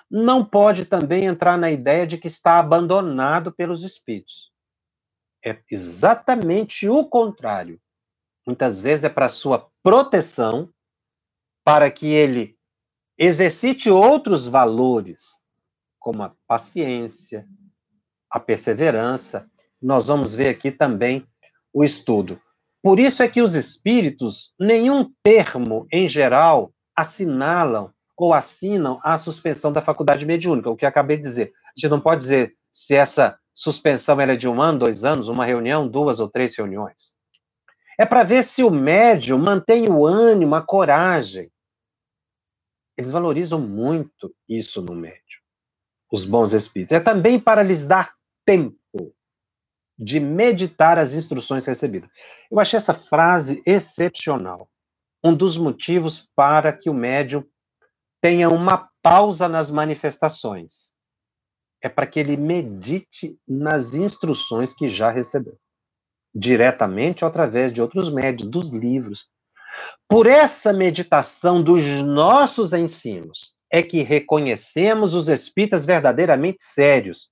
[0.09, 4.51] Não pode também entrar na ideia de que está abandonado pelos espíritos.
[5.43, 7.79] É exatamente o contrário.
[8.45, 10.71] Muitas vezes é para sua proteção,
[11.63, 12.57] para que ele
[13.17, 15.43] exercite outros valores,
[15.99, 17.47] como a paciência,
[18.29, 19.49] a perseverança.
[19.81, 21.25] Nós vamos ver aqui também
[21.73, 22.39] o estudo
[22.85, 29.73] por isso é que os espíritos, nenhum termo em geral, assinalam ou assinam a suspensão
[29.73, 31.51] da faculdade mediúnica, o que acabei de dizer.
[31.65, 35.43] A gente não pode dizer se essa suspensão é de um ano, dois anos, uma
[35.43, 37.15] reunião, duas ou três reuniões.
[37.97, 41.49] É para ver se o médium mantém o ânimo, a coragem.
[42.95, 45.23] Eles valorizam muito isso no médium,
[46.15, 46.93] os bons espíritos.
[46.93, 48.13] É também para lhes dar
[48.45, 49.13] tempo
[49.97, 52.09] de meditar as instruções recebidas.
[52.49, 54.69] Eu achei essa frase excepcional.
[55.23, 57.43] Um dos motivos para que o médium
[58.21, 60.95] tenha uma pausa nas manifestações
[61.81, 65.57] é para que ele medite nas instruções que já recebeu,
[66.33, 69.27] diretamente ou através de outros médios, dos livros.
[70.07, 77.31] Por essa meditação dos nossos ensinos é que reconhecemos os espíritas verdadeiramente sérios,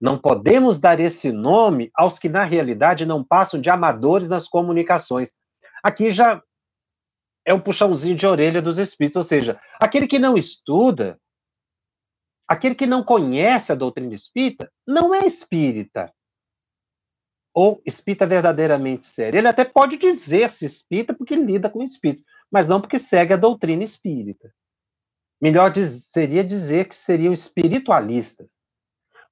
[0.00, 5.32] não podemos dar esse nome aos que, na realidade, não passam de amadores nas comunicações.
[5.82, 6.42] Aqui já
[7.44, 11.20] é um puxãozinho de orelha dos espíritos, ou seja, aquele que não estuda,
[12.48, 16.10] aquele que não conhece a doutrina espírita, não é espírita.
[17.52, 19.36] Ou espírita verdadeiramente sério.
[19.36, 23.82] Ele até pode dizer-se espírita porque lida com espírito, mas não porque segue a doutrina
[23.82, 24.54] espírita.
[25.40, 28.60] Melhor diz, seria dizer que seriam espiritualistas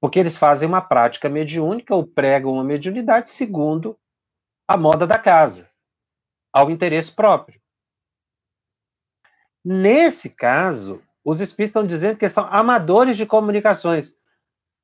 [0.01, 3.99] porque eles fazem uma prática mediúnica ou pregam uma mediunidade segundo
[4.67, 5.71] a moda da casa,
[6.53, 7.61] ao interesse próprio.
[9.65, 14.17] Nesse caso, os espíritos estão dizendo que são amadores de comunicações.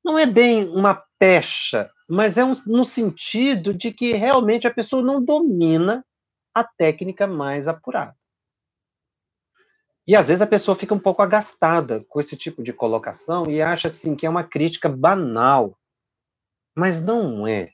[0.03, 5.01] Não é bem uma pecha, mas é um, no sentido de que realmente a pessoa
[5.01, 6.05] não domina
[6.53, 8.15] a técnica mais apurada.
[10.07, 13.61] E às vezes a pessoa fica um pouco agastada com esse tipo de colocação e
[13.61, 15.77] acha assim que é uma crítica banal.
[16.75, 17.71] Mas não é.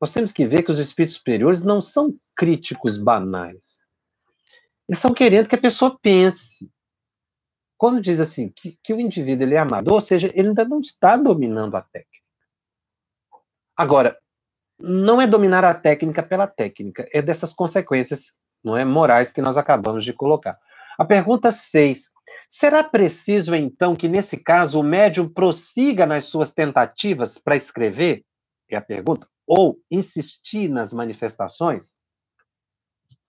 [0.00, 3.88] Nós temos que ver que os espíritos superiores não são críticos banais.
[4.86, 6.70] Eles estão querendo que a pessoa pense.
[7.78, 10.80] Quando diz assim que, que o indivíduo ele é amador, ou seja, ele ainda não
[10.80, 12.26] está dominando a técnica.
[13.76, 14.18] Agora,
[14.78, 19.56] não é dominar a técnica pela técnica, é dessas consequências não é, morais que nós
[19.56, 20.58] acabamos de colocar.
[20.98, 22.12] A pergunta 6.
[22.48, 28.24] Será preciso, então, que nesse caso o médium prossiga nas suas tentativas para escrever?
[28.70, 29.26] É a pergunta.
[29.46, 31.94] Ou insistir nas manifestações?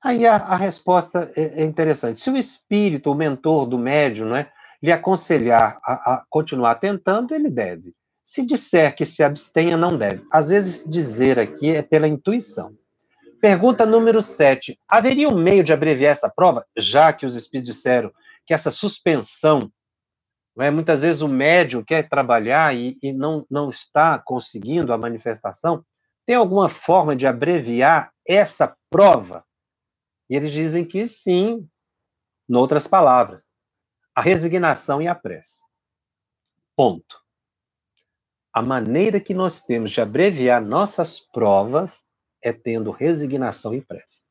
[0.04, 2.20] Aí a, a resposta é, é, interessante.
[2.20, 4.50] Se o espírito, o mentor do médium, né,
[4.82, 7.94] lhe aconselhar a, a continuar tentando, ele deve.
[8.24, 10.24] Se disser que se abstenha, não deve.
[10.32, 12.76] Às vezes, dizer aqui é pela intuição.
[13.40, 14.80] Pergunta número 7.
[14.88, 18.12] Haveria um meio de abreviar essa prova, já que os espíritos disseram
[18.46, 19.72] que essa suspensão
[20.60, 20.72] é?
[20.72, 25.86] Muitas vezes o médium quer trabalhar e, e não, não está conseguindo a manifestação.
[26.26, 29.46] Tem alguma forma de abreviar essa prova?
[30.30, 31.68] E eles dizem que sim,
[32.50, 33.48] noutras palavras,
[34.16, 35.62] a resignação e a prece.
[36.76, 37.22] Ponto.
[38.52, 42.07] A maneira que nós temos de abreviar nossas provas
[42.42, 44.22] é tendo resignação e prece.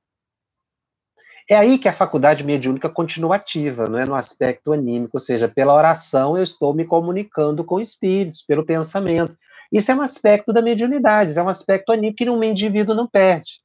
[1.48, 5.48] É aí que a faculdade mediúnica continua ativa, não é no aspecto anímico, ou seja,
[5.48, 9.36] pela oração eu estou me comunicando com espíritos, pelo pensamento.
[9.70, 13.60] Isso é um aspecto da mediunidade, é um aspecto anímico que um indivíduo não perde.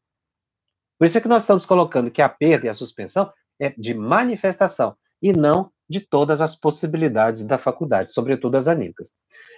[0.99, 3.95] Por isso é que nós estamos colocando que a perda e a suspensão é de
[3.95, 9.15] manifestação e não de todas as possibilidades da faculdade, sobretudo as anímicas.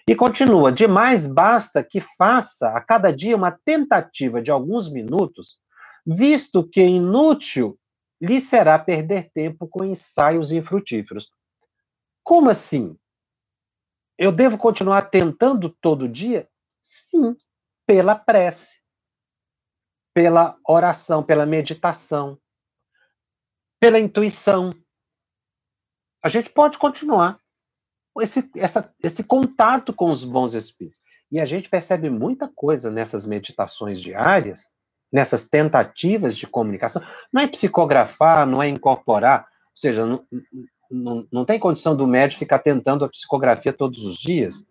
[0.07, 5.59] E continua: demais basta que faça a cada dia uma tentativa de alguns minutos,
[6.05, 7.79] visto que inútil
[8.19, 11.29] lhe será perder tempo com ensaios infrutíferos.
[12.23, 12.97] Como assim?
[14.17, 16.47] Eu devo continuar tentando todo dia?
[16.81, 17.36] Sim,
[17.86, 18.81] pela prece,
[20.13, 22.38] pela oração, pela meditação,
[23.79, 24.69] pela intuição.
[26.24, 27.38] A gente pode continuar
[28.19, 30.99] esse, essa, esse contato com os bons espíritos.
[31.32, 34.74] E a gente percebe muita coisa nessas meditações diárias
[35.13, 36.99] nessas tentativas de comunicação,
[37.32, 40.26] não é psicografar, não é incorporar, ou seja, não,
[40.89, 44.67] não, não tem condição do médico ficar tentando a psicografia todos os dias.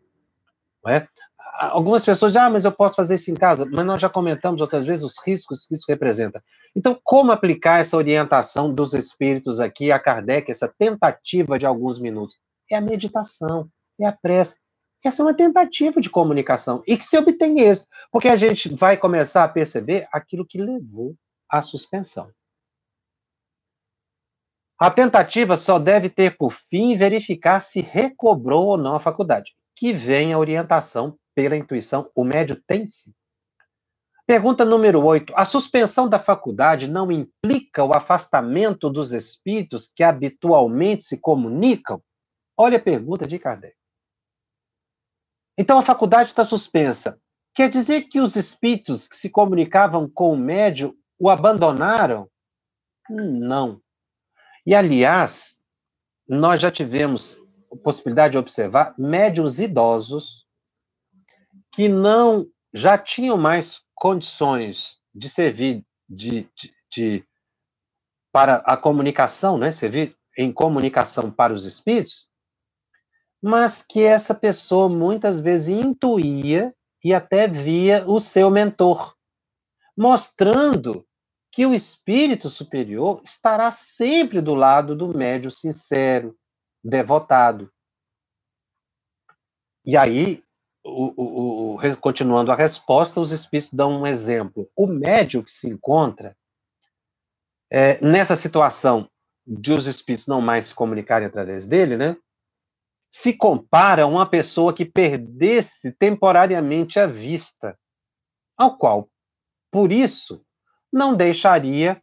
[0.84, 1.06] Não é?
[1.52, 4.60] Algumas pessoas dizem, ah, mas eu posso fazer isso em casa, mas nós já comentamos
[4.62, 6.42] outras vezes os riscos que isso representa.
[6.74, 12.38] Então, como aplicar essa orientação dos espíritos aqui a Kardec, essa tentativa de alguns minutos?
[12.70, 13.68] É a meditação,
[14.00, 14.60] é a prece.
[15.04, 18.96] Essa é uma tentativa de comunicação e que se obtém êxito, porque a gente vai
[18.96, 21.14] começar a perceber aquilo que levou
[21.50, 22.30] à suspensão.
[24.78, 29.92] A tentativa só deve ter por fim verificar se recobrou ou não a faculdade, que
[29.92, 32.10] vem a orientação pela intuição.
[32.14, 33.14] O médio tem-se.
[34.26, 35.32] Pergunta número 8.
[35.36, 42.02] A suspensão da faculdade não implica o afastamento dos espíritos que habitualmente se comunicam?
[42.56, 43.74] Olha a pergunta de Kardec.
[45.58, 47.20] Então a faculdade está suspensa.
[47.54, 52.28] Quer dizer que os espíritos que se comunicavam com o médio o abandonaram?
[53.10, 53.80] Não.
[54.64, 55.60] E, aliás,
[56.26, 57.38] nós já tivemos
[57.70, 60.41] a possibilidade de observar médios idosos
[61.72, 67.24] que não já tinham mais condições de servir de, de, de
[68.32, 72.26] para a comunicação, né, servir em comunicação para os espíritos,
[73.42, 79.14] mas que essa pessoa muitas vezes intuía e até via o seu mentor,
[79.96, 81.06] mostrando
[81.50, 86.38] que o espírito superior estará sempre do lado do médio sincero,
[86.82, 87.70] devotado.
[89.84, 90.42] E aí,
[90.84, 94.68] o, o, o, continuando a resposta, os espíritos dão um exemplo.
[94.76, 96.36] O médio que se encontra
[97.70, 99.08] é, nessa situação
[99.46, 102.16] de os espíritos não mais se comunicarem através dele, né?
[103.12, 107.78] se compara a uma pessoa que perdesse temporariamente a vista,
[108.56, 109.10] ao qual,
[109.70, 110.42] por isso,
[110.90, 112.02] não deixaria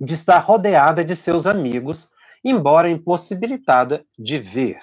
[0.00, 2.10] de estar rodeada de seus amigos,
[2.42, 4.80] embora impossibilitada de ver.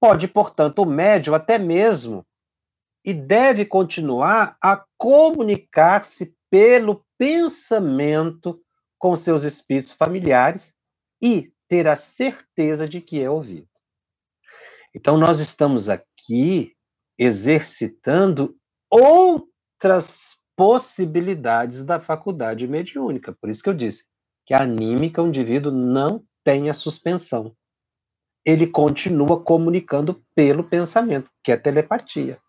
[0.00, 2.24] Pode, portanto, o médium até mesmo
[3.04, 8.60] e deve continuar a comunicar-se pelo pensamento
[8.98, 10.74] com seus espíritos familiares
[11.22, 13.68] e ter a certeza de que é ouvido.
[14.94, 16.74] Então, nós estamos aqui
[17.18, 18.56] exercitando
[18.90, 23.32] outras possibilidades da faculdade mediúnica.
[23.32, 24.04] Por isso que eu disse
[24.46, 27.54] que a anímica, o indivíduo não tem a suspensão.
[28.46, 32.40] Ele continua comunicando pelo pensamento, que é telepatia.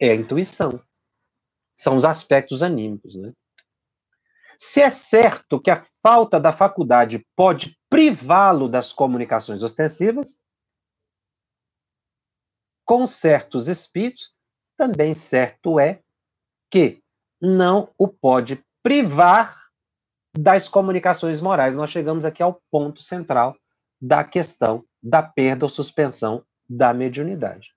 [0.00, 0.80] É a intuição.
[1.76, 3.34] São os aspectos anímicos, né?
[4.58, 10.40] Se é certo que a falta da faculdade pode privá-lo das comunicações ostensivas,
[12.84, 14.34] com certos espíritos,
[14.74, 16.02] também certo é
[16.70, 17.02] que
[17.40, 19.68] não o pode privar
[20.36, 21.76] das comunicações morais.
[21.76, 23.54] Nós chegamos aqui ao ponto central
[24.00, 27.74] da questão da perda ou suspensão da mediunidade.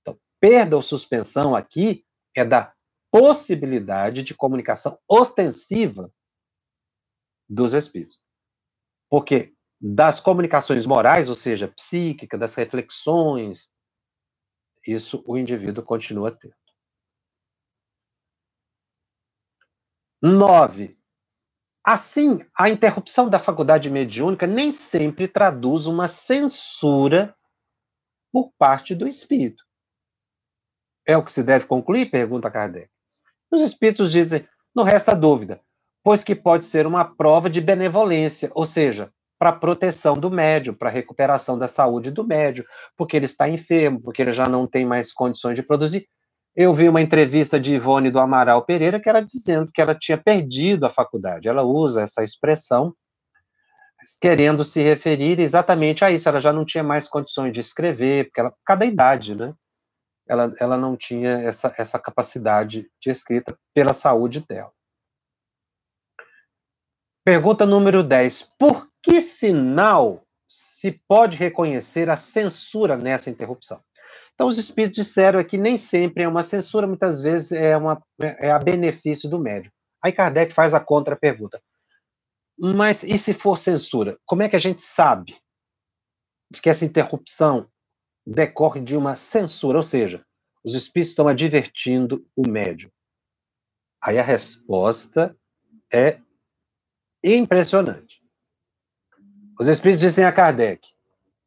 [0.00, 2.04] Então, perda ou suspensão aqui
[2.34, 2.72] é da
[3.10, 6.12] possibilidade de comunicação ostensiva
[7.48, 8.20] dos espíritos.
[9.08, 13.70] Porque das comunicações morais, ou seja, psíquica, das reflexões,
[14.86, 16.54] isso o indivíduo continua tendo.
[20.22, 20.98] Nove.
[21.84, 27.36] Assim, a interrupção da faculdade mediúnica nem sempre traduz uma censura
[28.32, 29.62] por parte do espírito.
[31.06, 32.10] É o que se deve concluir?
[32.10, 32.88] Pergunta Kardec.
[33.50, 35.60] Os espíritos dizem: não resta dúvida,
[36.02, 40.88] pois que pode ser uma prova de benevolência, ou seja, para proteção do médio, para
[40.88, 42.66] recuperação da saúde do médio,
[42.96, 46.08] porque ele está enfermo, porque ele já não tem mais condições de produzir.
[46.56, 50.16] Eu vi uma entrevista de Ivone do Amaral Pereira que era dizendo que ela tinha
[50.16, 51.48] perdido a faculdade.
[51.48, 52.94] Ela usa essa expressão
[54.20, 56.28] querendo se referir exatamente a isso.
[56.28, 59.52] Ela já não tinha mais condições de escrever, porque ela, cada idade, né?
[60.28, 64.72] Ela, ela não tinha essa, essa capacidade de escrita pela saúde dela.
[67.24, 68.54] Pergunta número 10.
[68.58, 73.82] Por que sinal se pode reconhecer a censura nessa interrupção?
[74.34, 78.50] Então, os espíritos disseram que nem sempre é uma censura, muitas vezes é, uma, é
[78.50, 79.70] a benefício do médium.
[80.02, 81.62] Aí Kardec faz a contra-pergunta.
[82.58, 84.18] Mas e se for censura?
[84.24, 85.36] Como é que a gente sabe
[86.62, 87.68] que essa interrupção
[88.26, 89.78] decorre de uma censura?
[89.78, 90.24] Ou seja,
[90.64, 92.90] os espíritos estão advertindo o médium.
[94.02, 95.36] Aí a resposta
[95.92, 96.18] é
[97.22, 98.22] impressionante.
[99.58, 100.86] Os Espíritos dizem a Kardec: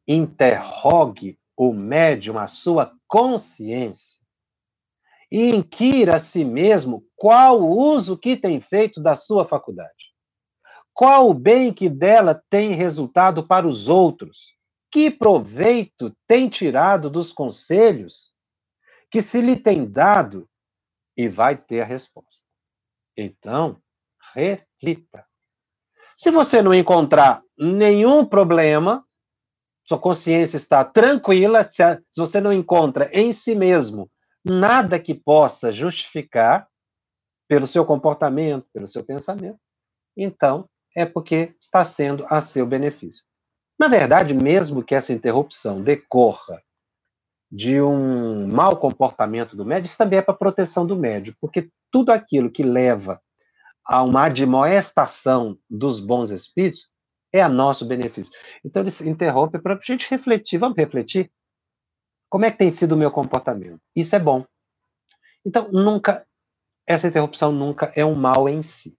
[0.06, 4.20] interrogue o médium a sua consciência
[5.30, 10.14] e inquira a si mesmo qual o uso que tem feito da sua faculdade.
[10.94, 14.54] Qual o bem que dela tem resultado para os outros?
[14.90, 18.32] Que proveito tem tirado dos conselhos
[19.10, 20.48] que se lhe tem dado?
[21.16, 22.46] E vai ter a resposta.
[23.16, 23.82] Então,
[24.32, 25.26] reflita.
[26.16, 29.04] Se você não encontrar nenhum problema,
[29.88, 31.82] sua consciência está tranquila, se
[32.14, 34.10] você não encontra em si mesmo
[34.44, 36.68] nada que possa justificar
[37.48, 39.58] pelo seu comportamento, pelo seu pensamento,
[40.14, 43.24] então é porque está sendo a seu benefício.
[43.80, 46.62] Na verdade, mesmo que essa interrupção decorra
[47.50, 52.12] de um mau comportamento do médico, isso também é para proteção do médico, porque tudo
[52.12, 53.22] aquilo que leva
[53.86, 56.90] a uma admoestação dos bons espíritos,
[57.32, 58.32] é a nosso benefício.
[58.64, 60.58] Então ele se interrompe para a gente refletir.
[60.58, 61.30] Vamos refletir?
[62.28, 63.80] Como é que tem sido o meu comportamento?
[63.96, 64.44] Isso é bom.
[65.44, 66.26] Então, nunca,
[66.86, 68.98] essa interrupção nunca é um mal em si.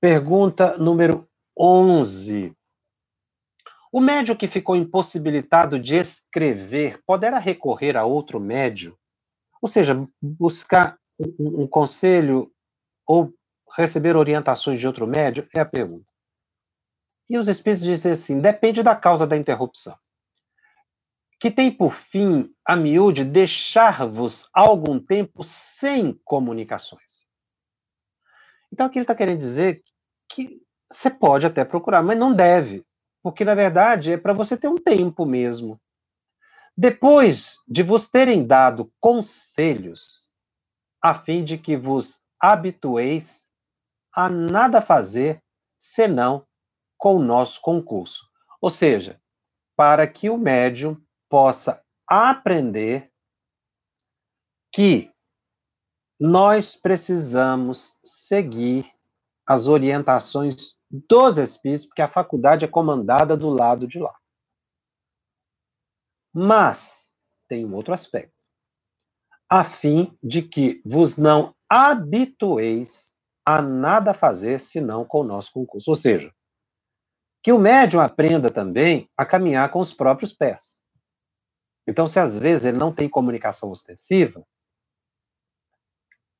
[0.00, 1.26] Pergunta número
[1.58, 2.54] 11.
[3.90, 8.98] O médio que ficou impossibilitado de escrever poderá recorrer a outro médio?
[9.62, 12.52] Ou seja, buscar um, um conselho
[13.06, 13.32] ou
[13.76, 15.46] receber orientações de outro médium?
[15.54, 16.06] É a pergunta.
[17.28, 19.96] E os espíritos dizem assim: depende da causa da interrupção.
[21.40, 27.26] Que tem por fim, a miúde, deixar-vos algum tempo sem comunicações.
[28.72, 29.82] Então, aqui ele está querendo dizer
[30.28, 32.84] que você pode até procurar, mas não deve,
[33.22, 35.80] porque na verdade é para você ter um tempo mesmo.
[36.76, 40.32] Depois de vos terem dado conselhos,
[41.02, 43.48] a fim de que vos habitueis
[44.14, 45.42] a nada fazer
[45.78, 46.46] senão
[46.96, 48.28] com o nosso concurso.
[48.60, 49.20] Ou seja,
[49.76, 53.10] para que o médium possa aprender
[54.72, 55.12] que
[56.18, 58.90] nós precisamos seguir
[59.46, 64.14] as orientações dos espíritos, porque a faculdade é comandada do lado de lá.
[66.32, 67.10] Mas
[67.48, 68.34] tem um outro aspecto
[69.48, 75.90] a fim de que vos não habitueis a nada fazer senão com o nosso concurso.
[75.90, 76.32] Ou seja,
[77.42, 80.82] que o médium aprenda também a caminhar com os próprios pés.
[81.86, 84.46] Então, se às vezes ele não tem comunicação ostensiva,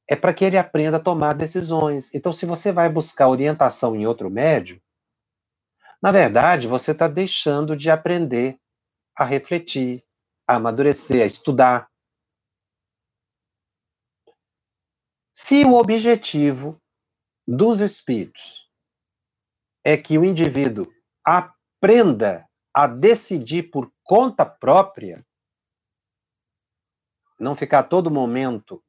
[0.08, 2.14] é para que ele aprenda a tomar decisões.
[2.14, 4.80] Então, se você vai buscar orientação em outro médium,
[6.02, 8.58] na verdade, você está deixando de aprender
[9.16, 10.04] a refletir,
[10.46, 11.90] a amadurecer, a estudar.
[15.34, 16.80] Se o objetivo
[17.46, 18.68] dos espíritos
[19.84, 20.90] é que o indivíduo
[21.24, 25.14] aprenda a decidir por conta própria,
[27.38, 28.82] não ficar todo momento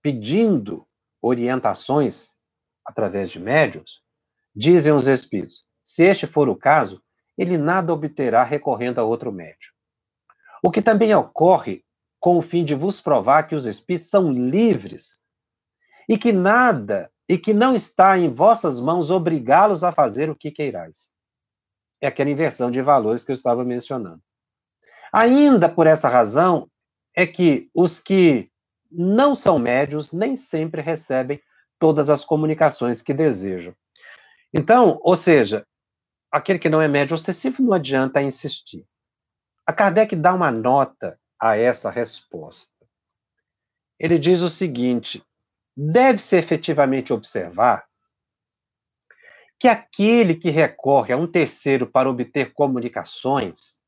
[0.00, 0.86] pedindo
[1.20, 2.34] orientações
[2.84, 4.02] através de médios,
[4.54, 7.02] dizem os espíritos, se este for o caso,
[7.36, 9.72] ele nada obterá recorrendo a outro médio.
[10.62, 11.84] O que também ocorre
[12.20, 15.26] com o fim de vos provar que os espíritos são livres
[16.08, 20.50] e que nada e que não está em vossas mãos obrigá-los a fazer o que
[20.50, 21.14] queirais.
[22.00, 24.22] É aquela inversão de valores que eu estava mencionando.
[25.12, 26.70] Ainda por essa razão
[27.14, 28.50] é que os que
[28.90, 31.40] não são médios nem sempre recebem
[31.78, 33.74] todas as comunicações que desejam.
[34.52, 35.66] Então, ou seja,
[36.30, 38.86] aquele que não é médio obsessivo não adianta insistir.
[39.66, 42.86] A Kardec dá uma nota a essa resposta.
[43.98, 45.22] Ele diz o seguinte:
[45.80, 47.86] deve-se efetivamente observar
[49.60, 53.84] que aquele que recorre a um terceiro para obter comunicações,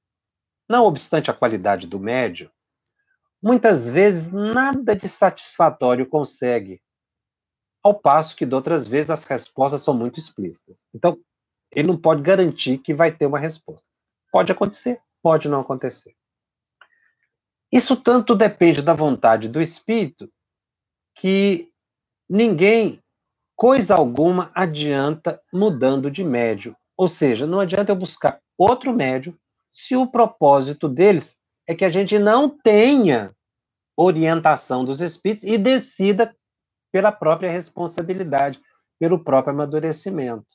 [0.68, 2.48] não obstante a qualidade do médio,
[3.42, 6.80] muitas vezes nada de satisfatório consegue,
[7.82, 10.86] ao passo que de outras vezes as respostas são muito explícitas.
[10.94, 11.18] Então,
[11.72, 13.86] ele não pode garantir que vai ter uma resposta.
[14.30, 16.14] Pode acontecer, pode não acontecer.
[17.72, 20.30] Isso tanto depende da vontade do espírito
[21.16, 21.69] que
[22.30, 23.02] ninguém,
[23.56, 26.76] coisa alguma, adianta mudando de médio.
[26.96, 31.88] Ou seja, não adianta eu buscar outro médio se o propósito deles é que a
[31.88, 33.34] gente não tenha
[33.96, 36.34] orientação dos espíritos e decida
[36.92, 38.60] pela própria responsabilidade,
[38.98, 40.46] pelo próprio amadurecimento.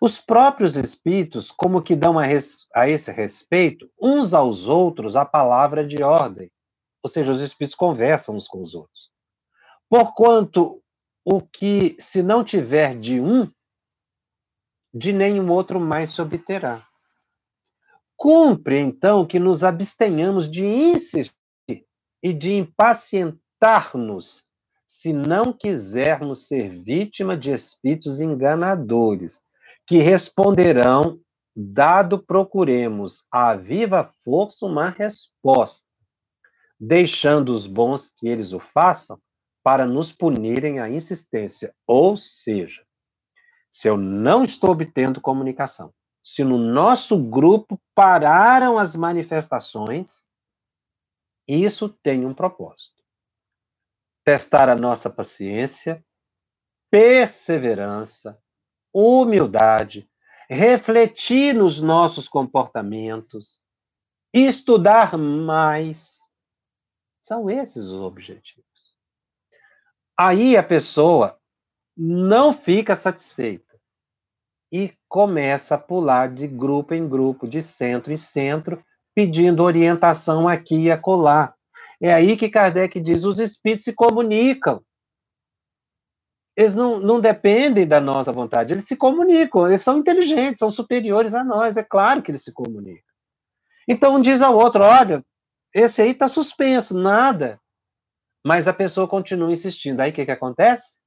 [0.00, 5.24] Os próprios espíritos, como que dão a, res, a esse respeito, uns aos outros, a
[5.24, 6.50] palavra de ordem.
[7.02, 9.10] Ou seja, os espíritos conversam uns com os outros.
[9.88, 10.82] Porquanto
[11.24, 13.50] o que se não tiver de um,
[14.92, 16.86] de nenhum outro mais se obterá.
[18.16, 21.34] Cumpre, então, que nos abstenhamos de insistir
[22.22, 24.44] e de impacientar-nos
[24.86, 29.42] se não quisermos ser vítima de espíritos enganadores,
[29.86, 31.18] que responderão,
[31.56, 35.88] dado procuremos a viva força uma resposta,
[36.78, 39.18] deixando os bons que eles o façam
[39.64, 41.74] para nos punirem a insistência.
[41.86, 42.86] Ou seja,
[43.70, 45.92] se eu não estou obtendo comunicação,
[46.22, 50.28] se no nosso grupo pararam as manifestações,
[51.48, 53.02] isso tem um propósito.
[54.22, 56.04] Testar a nossa paciência,
[56.90, 58.38] perseverança,
[58.92, 60.08] humildade,
[60.48, 63.64] refletir nos nossos comportamentos,
[64.32, 66.20] estudar mais.
[67.22, 68.73] São esses os objetivos.
[70.18, 71.38] Aí a pessoa
[71.96, 73.78] não fica satisfeita
[74.72, 78.84] e começa a pular de grupo em grupo, de centro em centro,
[79.14, 81.54] pedindo orientação aqui e acolá.
[82.00, 84.82] É aí que Kardec diz: os espíritos se comunicam
[86.56, 91.34] eles não, não dependem da nossa vontade, eles se comunicam, eles são inteligentes, são superiores
[91.34, 93.02] a nós, é claro que eles se comunicam.
[93.88, 95.24] Então um diz ao outro: olha,
[95.74, 97.60] esse aí está suspenso, nada.
[98.44, 100.00] Mas a pessoa continua insistindo.
[100.00, 101.00] Aí o que, que acontece?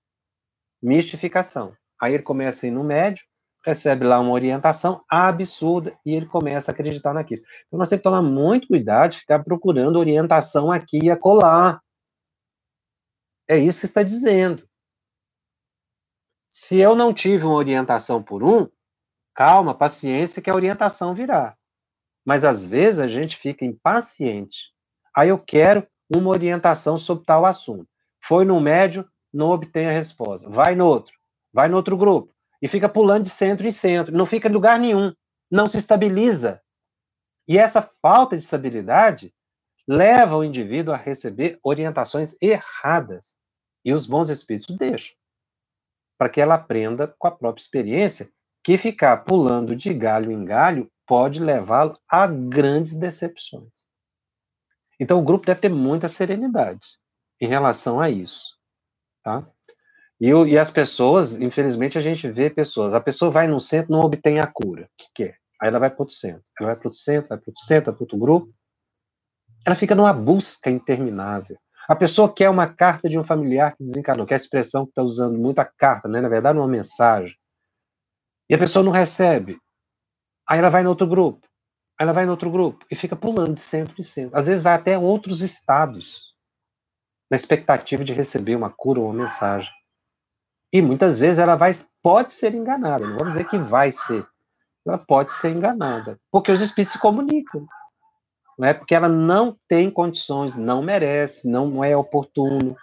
[0.82, 1.76] Mistificação.
[2.02, 3.24] Aí ele começa a ir no médio,
[3.64, 7.44] recebe lá uma orientação absurda e ele começa a acreditar naquilo.
[7.68, 11.82] Então nós temos que tomar muito cuidado de ficar procurando orientação aqui e acolá.
[13.48, 14.68] É isso que está dizendo.
[16.50, 18.68] Se eu não tive uma orientação por um,
[19.34, 21.56] calma, paciência, que a orientação virá.
[22.26, 24.74] Mas às vezes a gente fica impaciente.
[25.16, 27.88] Aí eu quero uma orientação sobre tal assunto.
[28.24, 30.49] Foi no médio, não obtém a resposta.
[30.49, 31.14] Vai no outro,
[31.53, 32.34] vai no outro grupo.
[32.62, 34.16] E fica pulando de centro em centro.
[34.16, 35.14] Não fica em lugar nenhum.
[35.49, 36.62] Não se estabiliza.
[37.47, 39.34] E essa falta de estabilidade
[39.88, 43.36] leva o indivíduo a receber orientações erradas.
[43.86, 45.16] E os bons espíritos deixam
[46.18, 48.30] para que ela aprenda com a própria experiência
[48.64, 53.87] que ficar pulando de galho em galho pode levá-lo a grandes decepções.
[55.00, 56.98] Então o grupo deve ter muita serenidade
[57.39, 58.56] em relação a isso,
[59.24, 59.48] tá?
[60.20, 64.00] E, e as pessoas, infelizmente, a gente vê pessoas, a pessoa vai num centro não
[64.00, 65.38] obtém a cura, o que quer?
[65.62, 67.91] Aí ela vai para outro centro, ela vai para outro centro, vai para outro centro,
[67.91, 68.54] vai para outro grupo,
[69.66, 71.58] ela fica numa busca interminável.
[71.88, 74.91] A pessoa quer uma carta de um familiar que desencarnou, que é a expressão que
[74.91, 76.20] está usando muita carta, né?
[76.20, 77.36] na verdade, uma mensagem.
[78.50, 79.58] E a pessoa não recebe.
[80.48, 81.47] Aí ela vai no outro grupo.
[82.00, 84.38] Ela vai no outro grupo e fica pulando de centro em centro.
[84.38, 86.32] Às vezes vai até outros estados,
[87.30, 89.72] na expectativa de receber uma cura ou uma mensagem.
[90.72, 94.26] E muitas vezes ela vai, pode ser enganada, não vamos dizer que vai ser.
[94.86, 97.68] Ela pode ser enganada, porque os espíritos se comunicam
[98.58, 102.76] não é porque ela não tem condições, não merece, não é oportuno.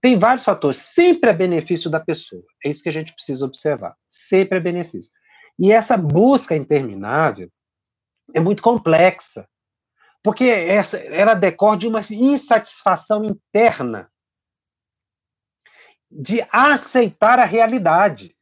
[0.00, 2.42] Tem vários fatores, sempre é benefício da pessoa.
[2.64, 3.94] É isso que a gente precisa observar.
[4.08, 5.12] Sempre é benefício.
[5.58, 7.48] E essa busca interminável
[8.32, 9.48] é muito complexa,
[10.22, 14.10] porque essa, ela decorre de uma insatisfação interna
[16.10, 18.36] de aceitar a realidade.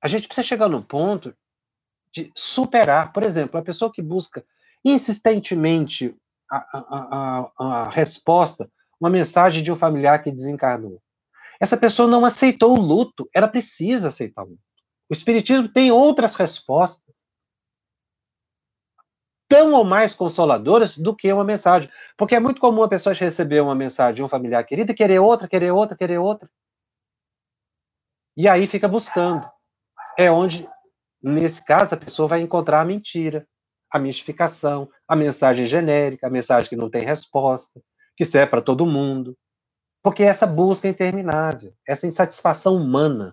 [0.00, 1.36] A gente precisa chegar no ponto
[2.12, 4.44] de superar, por exemplo, a pessoa que busca
[4.84, 6.16] insistentemente
[6.50, 11.02] a, a, a, a resposta, uma mensagem de um familiar que desencarnou.
[11.60, 14.62] Essa pessoa não aceitou o luto, ela precisa aceitar o luto.
[15.10, 17.17] O Espiritismo tem outras respostas.
[19.48, 21.90] Tão ou mais consoladoras do que uma mensagem.
[22.16, 25.18] Porque é muito comum a pessoa receber uma mensagem de um familiar querido e querer
[25.18, 26.48] outra, querer outra, querer outra.
[28.36, 29.48] E aí fica buscando.
[30.16, 30.68] É onde,
[31.22, 33.46] nesse caso, a pessoa vai encontrar a mentira,
[33.90, 37.80] a mistificação, a mensagem genérica, a mensagem que não tem resposta,
[38.16, 39.36] que serve para todo mundo.
[40.02, 43.30] Porque essa busca é interminável, essa insatisfação humana,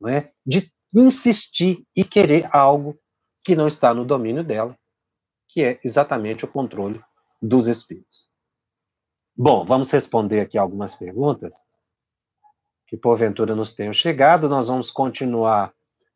[0.00, 0.30] não é?
[0.46, 2.98] de insistir e querer algo
[3.44, 4.77] que não está no domínio dela,
[5.58, 7.02] que é exatamente o controle
[7.42, 8.30] dos espíritos.
[9.36, 11.56] Bom, vamos responder aqui algumas perguntas
[12.86, 14.48] que porventura nos tenham chegado.
[14.48, 15.74] Nós vamos continuar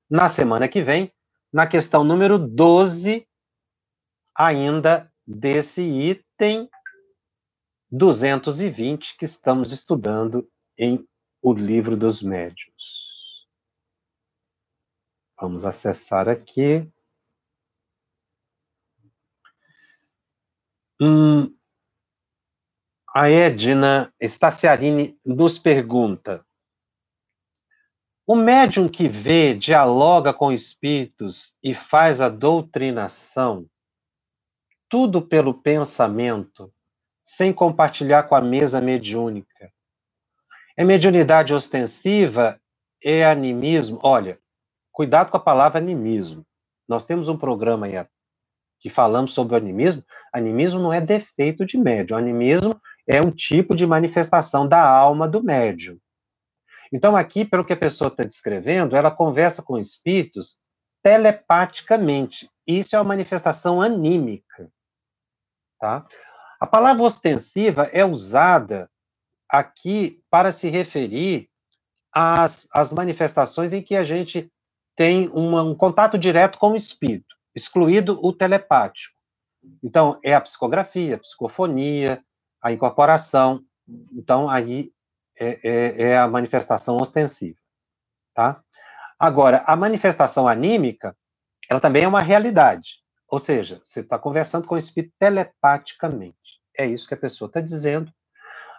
[0.09, 1.13] na semana que vem,
[1.53, 3.27] na questão número 12,
[4.33, 6.71] ainda desse item
[7.91, 11.05] 220 que estamos estudando em
[11.43, 13.49] O Livro dos Médios.
[15.37, 16.89] Vamos acessar aqui.
[21.05, 21.53] Hum,
[23.13, 26.47] a Edna Staciarini nos pergunta:
[28.25, 33.67] o médium que vê, dialoga com espíritos e faz a doutrinação,
[34.89, 36.73] tudo pelo pensamento,
[37.25, 39.73] sem compartilhar com a mesa mediúnica.
[40.77, 42.61] É mediunidade ostensiva?
[43.03, 43.99] É animismo?
[44.05, 44.39] Olha,
[44.93, 46.47] cuidado com a palavra animismo.
[46.89, 47.97] Nós temos um programa aí
[48.83, 50.05] que falamos sobre o animismo.
[50.33, 52.19] Animismo não é defeito de médium.
[52.19, 55.99] Animismo é um tipo de manifestação da alma do médium.
[56.93, 60.59] Então, aqui, pelo que a pessoa está descrevendo, ela conversa com espíritos
[61.01, 62.51] telepaticamente.
[62.67, 64.69] Isso é uma manifestação anímica.
[65.81, 66.05] Tá?
[66.61, 68.91] A palavra ostensiva é usada
[69.49, 71.49] aqui para se referir
[72.13, 74.53] às, às manifestações em que a gente
[74.97, 79.15] tem uma, um contato direto com o espírito, excluído o telepático.
[79.83, 82.23] Então, é a psicografia, a psicofonia,
[82.61, 83.63] a incorporação.
[84.13, 84.93] Então, aí
[85.39, 87.59] é, é, é a manifestação ostensiva.
[88.35, 88.63] Tá?
[89.19, 91.17] Agora, a manifestação anímica,
[91.69, 93.03] ela também é uma realidade.
[93.29, 96.61] Ou seja, você está conversando com o espírito telepaticamente.
[96.77, 98.13] É isso que a pessoa está dizendo.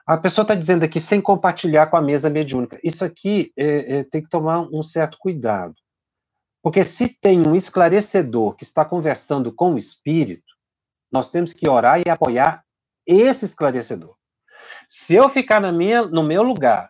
[0.06, 2.78] A pessoa está dizendo aqui sem compartilhar com a mesa mediúnica.
[2.84, 5.74] Isso aqui é, é, tem que tomar um certo cuidado.
[6.64, 10.54] Porque se tem um esclarecedor que está conversando com o espírito,
[11.12, 12.64] nós temos que orar e apoiar
[13.06, 14.16] esse esclarecedor.
[14.88, 16.90] Se eu ficar na minha, no meu lugar,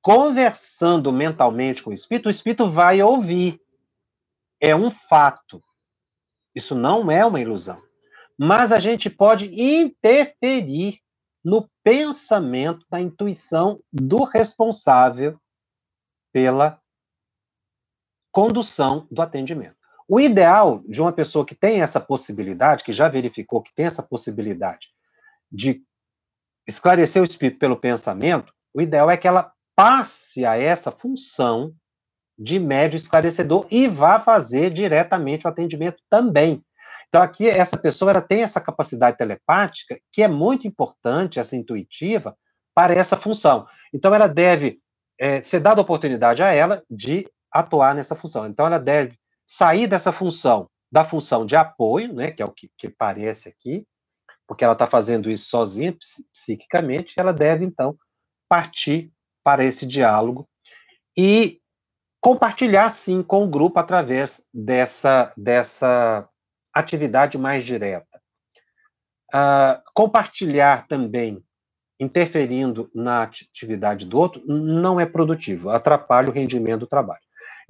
[0.00, 3.60] conversando mentalmente com o espírito, o espírito vai ouvir.
[4.58, 5.62] É um fato.
[6.54, 7.82] Isso não é uma ilusão.
[8.38, 11.00] Mas a gente pode interferir
[11.44, 15.38] no pensamento, na intuição do responsável
[16.32, 16.81] pela
[18.32, 19.76] condução do atendimento.
[20.08, 24.02] O ideal de uma pessoa que tem essa possibilidade, que já verificou que tem essa
[24.02, 24.88] possibilidade
[25.50, 25.82] de
[26.66, 31.74] esclarecer o espírito pelo pensamento, o ideal é que ela passe a essa função
[32.38, 36.64] de médio esclarecedor e vá fazer diretamente o atendimento também.
[37.08, 42.34] Então, aqui, essa pessoa ela tem essa capacidade telepática, que é muito importante, essa intuitiva,
[42.74, 43.66] para essa função.
[43.92, 44.80] Então, ela deve
[45.20, 48.46] é, ser dada a oportunidade a ela de atuar nessa função.
[48.46, 52.70] Então, ela deve sair dessa função, da função de apoio, né, que é o que,
[52.76, 53.86] que parece aqui,
[54.46, 55.96] porque ela está fazendo isso sozinha,
[56.32, 57.96] psiquicamente, ela deve, então,
[58.48, 60.48] partir para esse diálogo
[61.16, 61.58] e
[62.20, 66.28] compartilhar, sim, com o grupo através dessa, dessa
[66.72, 68.20] atividade mais direta.
[69.34, 71.42] Uh, compartilhar também,
[71.98, 77.22] interferindo na atividade do outro, não é produtivo, atrapalha o rendimento do trabalho.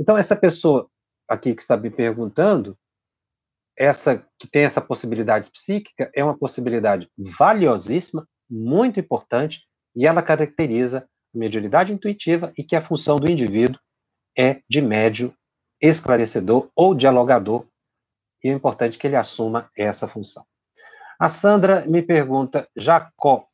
[0.02, 0.90] Então, essa pessoa
[1.28, 2.76] aqui que está me perguntando,
[3.78, 11.08] essa que tem essa possibilidade psíquica, é uma possibilidade valiosíssima, muito importante, e ela caracteriza
[11.32, 13.78] a mediunidade intuitiva e que a função do indivíduo
[14.36, 15.32] é de médio
[15.80, 17.64] esclarecedor ou dialogador
[18.42, 20.44] e é importante que ele assuma essa função.
[21.16, 23.46] A Sandra me pergunta, Jacó,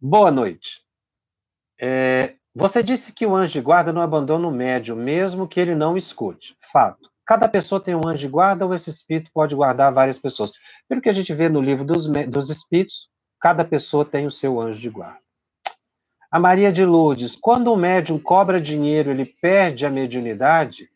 [0.00, 0.84] boa noite.
[1.80, 5.74] É, você disse que o anjo de guarda não abandona o médium, mesmo que ele
[5.74, 6.56] não escute.
[6.72, 7.10] Fato.
[7.26, 10.52] Cada pessoa tem um anjo de guarda ou esse espírito pode guardar várias pessoas?
[10.88, 13.08] Pelo que a gente vê no livro dos, dos espíritos,
[13.40, 15.20] cada pessoa tem o seu anjo de guarda.
[16.30, 20.90] A Maria de Lourdes, quando o médium cobra dinheiro, ele perde a mediunidade?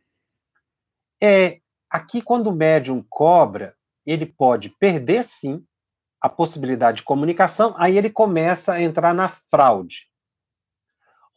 [1.22, 5.64] É, Aqui, quando o médium cobra, ele pode perder, sim,
[6.20, 10.07] a possibilidade de comunicação, aí ele começa a entrar na fraude.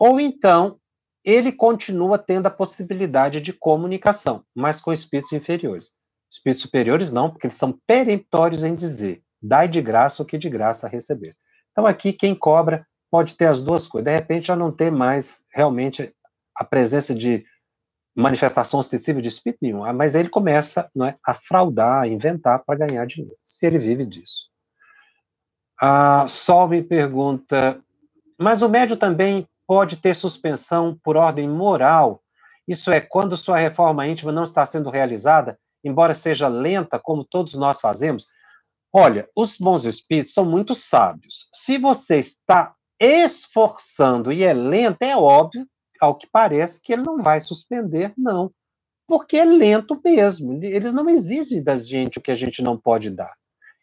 [0.01, 0.79] Ou então,
[1.23, 5.91] ele continua tendo a possibilidade de comunicação, mas com espíritos inferiores.
[6.27, 10.49] Espíritos superiores não, porque eles são peremptórios em dizer: dai de graça o que de
[10.49, 11.35] graça receber.
[11.71, 14.11] Então, aqui, quem cobra pode ter as duas coisas.
[14.11, 16.11] De repente, já não ter mais realmente
[16.55, 17.45] a presença de
[18.15, 22.63] manifestação ostensiva de espírito nenhum, ah, mas ele começa não é, a fraudar, a inventar
[22.65, 24.49] para ganhar dinheiro, se ele vive disso.
[25.79, 27.79] A Sol me pergunta,
[28.39, 32.21] mas o médio também pode ter suspensão por ordem moral,
[32.67, 37.53] isso é, quando sua reforma íntima não está sendo realizada, embora seja lenta, como todos
[37.53, 38.27] nós fazemos?
[38.91, 41.47] Olha, os bons espíritos são muito sábios.
[41.53, 45.65] Se você está esforçando e é lento, é óbvio
[46.01, 48.51] ao que parece, que ele não vai suspender, não.
[49.07, 50.61] Porque é lento mesmo.
[50.61, 53.33] Eles não exigem da gente o que a gente não pode dar.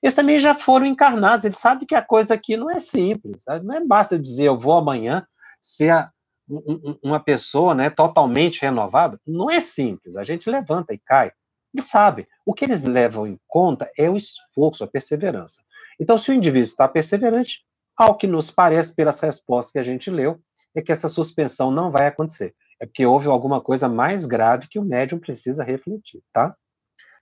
[0.03, 3.43] Eles também já foram encarnados, eles sabem que a coisa aqui não é simples.
[3.64, 5.26] Não é basta dizer eu vou amanhã
[5.61, 6.11] ser a,
[6.48, 9.20] um, uma pessoa né, totalmente renovada.
[9.26, 10.16] Não é simples.
[10.16, 11.32] A gente levanta e cai.
[11.74, 12.26] Eles sabem.
[12.46, 15.62] O que eles levam em conta é o esforço, a perseverança.
[16.00, 17.64] Então, se o indivíduo está perseverante,
[17.96, 20.40] ao que nos parece pelas respostas que a gente leu,
[20.74, 22.54] é que essa suspensão não vai acontecer.
[22.80, 26.56] É porque houve alguma coisa mais grave que o médium precisa refletir, tá?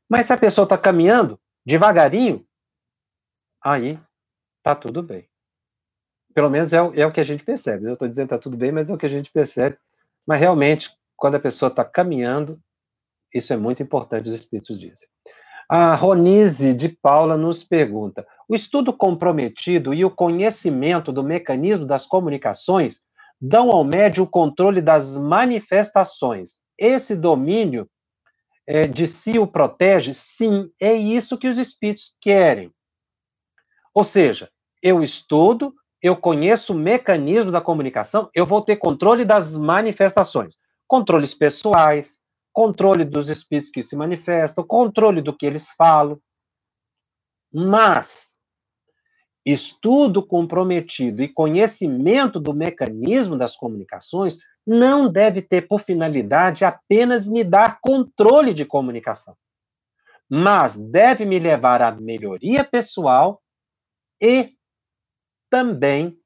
[0.08, 2.46] Mas se a pessoa está caminhando devagarinho,
[3.64, 3.98] aí
[4.62, 5.28] tá tudo bem.
[6.36, 7.86] Pelo menos é, é o que a gente percebe.
[7.86, 9.78] Eu estou dizendo tá tudo bem, mas é o que a gente percebe.
[10.26, 12.60] Mas realmente, quando a pessoa está caminhando,
[13.32, 15.08] isso é muito importante, os espíritos dizem.
[15.66, 22.04] A Ronise de Paula nos pergunta: o estudo comprometido e o conhecimento do mecanismo das
[22.04, 23.06] comunicações
[23.40, 26.60] dão ao médium o controle das manifestações.
[26.76, 27.88] Esse domínio
[28.66, 30.12] é, de si o protege?
[30.12, 32.70] Sim, é isso que os espíritos querem.
[33.94, 34.50] Ou seja,
[34.82, 35.74] eu estudo,
[36.06, 40.54] eu conheço o mecanismo da comunicação, eu vou ter controle das manifestações.
[40.86, 42.20] Controles pessoais,
[42.52, 46.16] controle dos espíritos que se manifestam, controle do que eles falam.
[47.52, 48.38] Mas
[49.44, 57.42] estudo comprometido e conhecimento do mecanismo das comunicações não deve ter por finalidade apenas me
[57.42, 59.36] dar controle de comunicação,
[60.28, 63.40] mas deve me levar à melhoria pessoal
[64.20, 64.55] e
[65.50, 66.18] também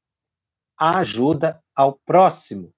[0.79, 2.73] à ajuda ao próximo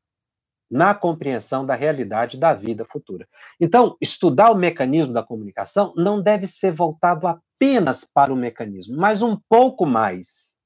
[0.72, 3.28] na compreensão da realidade da vida futura.
[3.60, 9.20] Então, estudar o mecanismo da comunicação não deve ser voltado apenas para o mecanismo, mas
[9.20, 10.58] um pouco mais.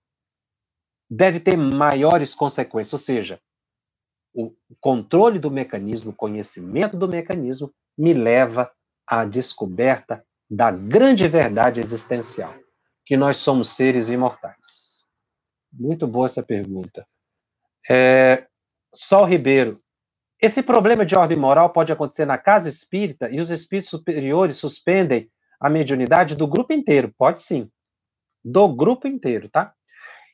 [1.10, 3.40] Deve ter maiores consequências, ou seja,
[4.32, 8.70] o controle do mecanismo, o conhecimento do mecanismo, me leva
[9.04, 12.54] à descoberta da grande verdade existencial,
[13.04, 14.95] que nós somos seres imortais.
[15.78, 17.06] Muito boa essa pergunta.
[17.88, 18.46] É,
[18.94, 19.80] Sol Ribeiro,
[20.40, 25.30] esse problema de ordem moral pode acontecer na casa espírita e os espíritos superiores suspendem
[25.60, 27.12] a mediunidade do grupo inteiro?
[27.16, 27.70] Pode sim.
[28.44, 29.74] Do grupo inteiro, tá?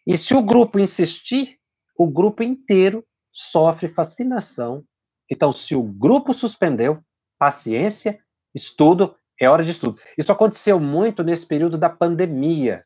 [0.07, 1.59] E se o grupo insistir,
[1.97, 4.85] o grupo inteiro sofre fascinação.
[5.31, 7.01] Então, se o grupo suspendeu,
[7.39, 8.21] paciência,
[8.55, 10.01] estudo, é hora de estudo.
[10.19, 12.85] Isso aconteceu muito nesse período da pandemia.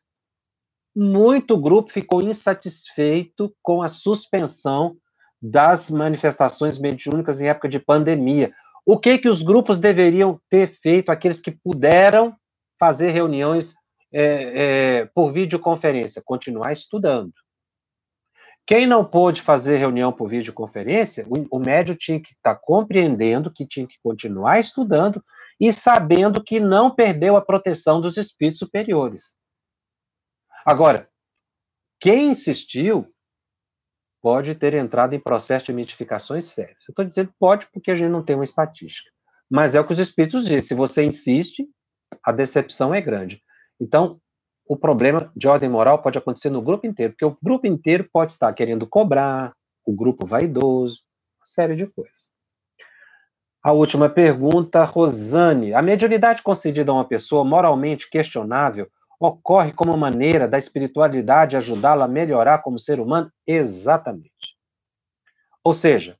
[0.99, 4.97] Muito grupo ficou insatisfeito com a suspensão
[5.39, 8.51] das manifestações mediúnicas em época de pandemia.
[8.83, 12.35] O que que os grupos deveriam ter feito, aqueles que puderam
[12.79, 13.75] fazer reuniões
[14.11, 14.23] é,
[15.03, 16.19] é, por videoconferência?
[16.25, 17.31] Continuar estudando.
[18.65, 23.53] Quem não pôde fazer reunião por videoconferência, o, o médio tinha que estar tá compreendendo
[23.53, 25.23] que tinha que continuar estudando
[25.61, 29.37] e sabendo que não perdeu a proteção dos espíritos superiores.
[30.67, 31.07] Agora,
[31.97, 33.07] quem insistiu
[34.21, 36.83] pode ter entrado em processo de mitificações sérios.
[36.85, 39.09] Eu estou dizendo pode porque a gente não tem uma estatística.
[39.49, 40.59] Mas é o que os espíritos dizem.
[40.59, 41.65] Se você insiste,
[42.21, 43.41] a decepção é grande.
[43.79, 44.19] Então,
[44.67, 48.33] o problema de ordem moral pode acontecer no grupo inteiro, porque o grupo inteiro pode
[48.33, 49.53] estar querendo cobrar,
[49.85, 51.01] o grupo vaidoso,
[51.39, 52.33] uma série de coisas.
[53.63, 55.73] A última pergunta, Rosane.
[55.73, 62.09] A mediunidade concedida a uma pessoa moralmente questionável ocorre como maneira da espiritualidade ajudá-la a
[62.09, 63.31] melhorar como ser humano?
[63.45, 64.55] Exatamente.
[65.63, 66.17] Ou seja,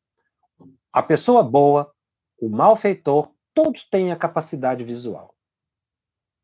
[0.91, 1.93] a pessoa boa,
[2.39, 5.33] o malfeitor, todos têm a capacidade visual.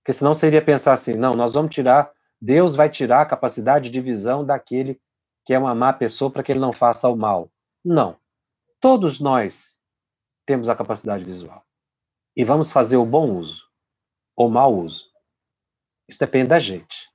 [0.01, 4.01] Porque senão seria pensar assim, não, nós vamos tirar, Deus vai tirar a capacidade de
[4.01, 5.01] visão daquele
[5.45, 7.51] que é uma má pessoa para que ele não faça o mal.
[7.84, 8.18] Não.
[8.80, 9.80] Todos nós
[10.45, 11.64] temos a capacidade visual.
[12.36, 13.64] E vamos fazer o bom uso,
[14.36, 15.12] ou mau uso.
[16.08, 17.10] Isso depende da gente.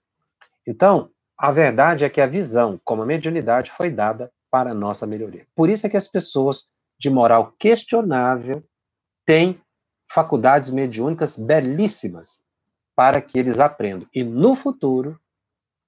[0.67, 5.07] Então, a verdade é que a visão, como a mediunidade, foi dada para a nossa
[5.07, 5.47] melhoria.
[5.55, 6.67] Por isso é que as pessoas
[6.99, 8.63] de moral questionável
[9.25, 9.61] têm
[10.11, 12.45] faculdades mediúnicas belíssimas,
[12.97, 14.09] para que eles aprendam.
[14.13, 15.19] E no futuro,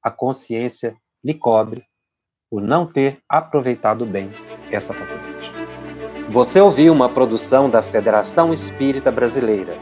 [0.02, 1.84] a consciência lhe cobre
[2.48, 4.30] por não ter aproveitado bem
[4.70, 5.50] essa faculdade.
[6.30, 9.74] Você ouviu uma produção da Federação Espírita Brasileira.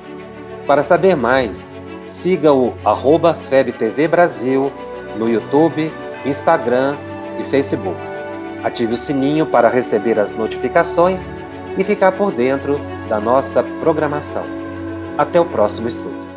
[0.66, 1.74] Para saber mais,
[2.08, 4.72] siga o arroba FebTV Brasil
[5.16, 5.92] no YouTube,
[6.24, 6.96] Instagram
[7.40, 7.98] e Facebook.
[8.64, 11.30] Ative o sininho para receber as notificações
[11.76, 14.44] e ficar por dentro da nossa programação.
[15.16, 16.27] Até o próximo estudo.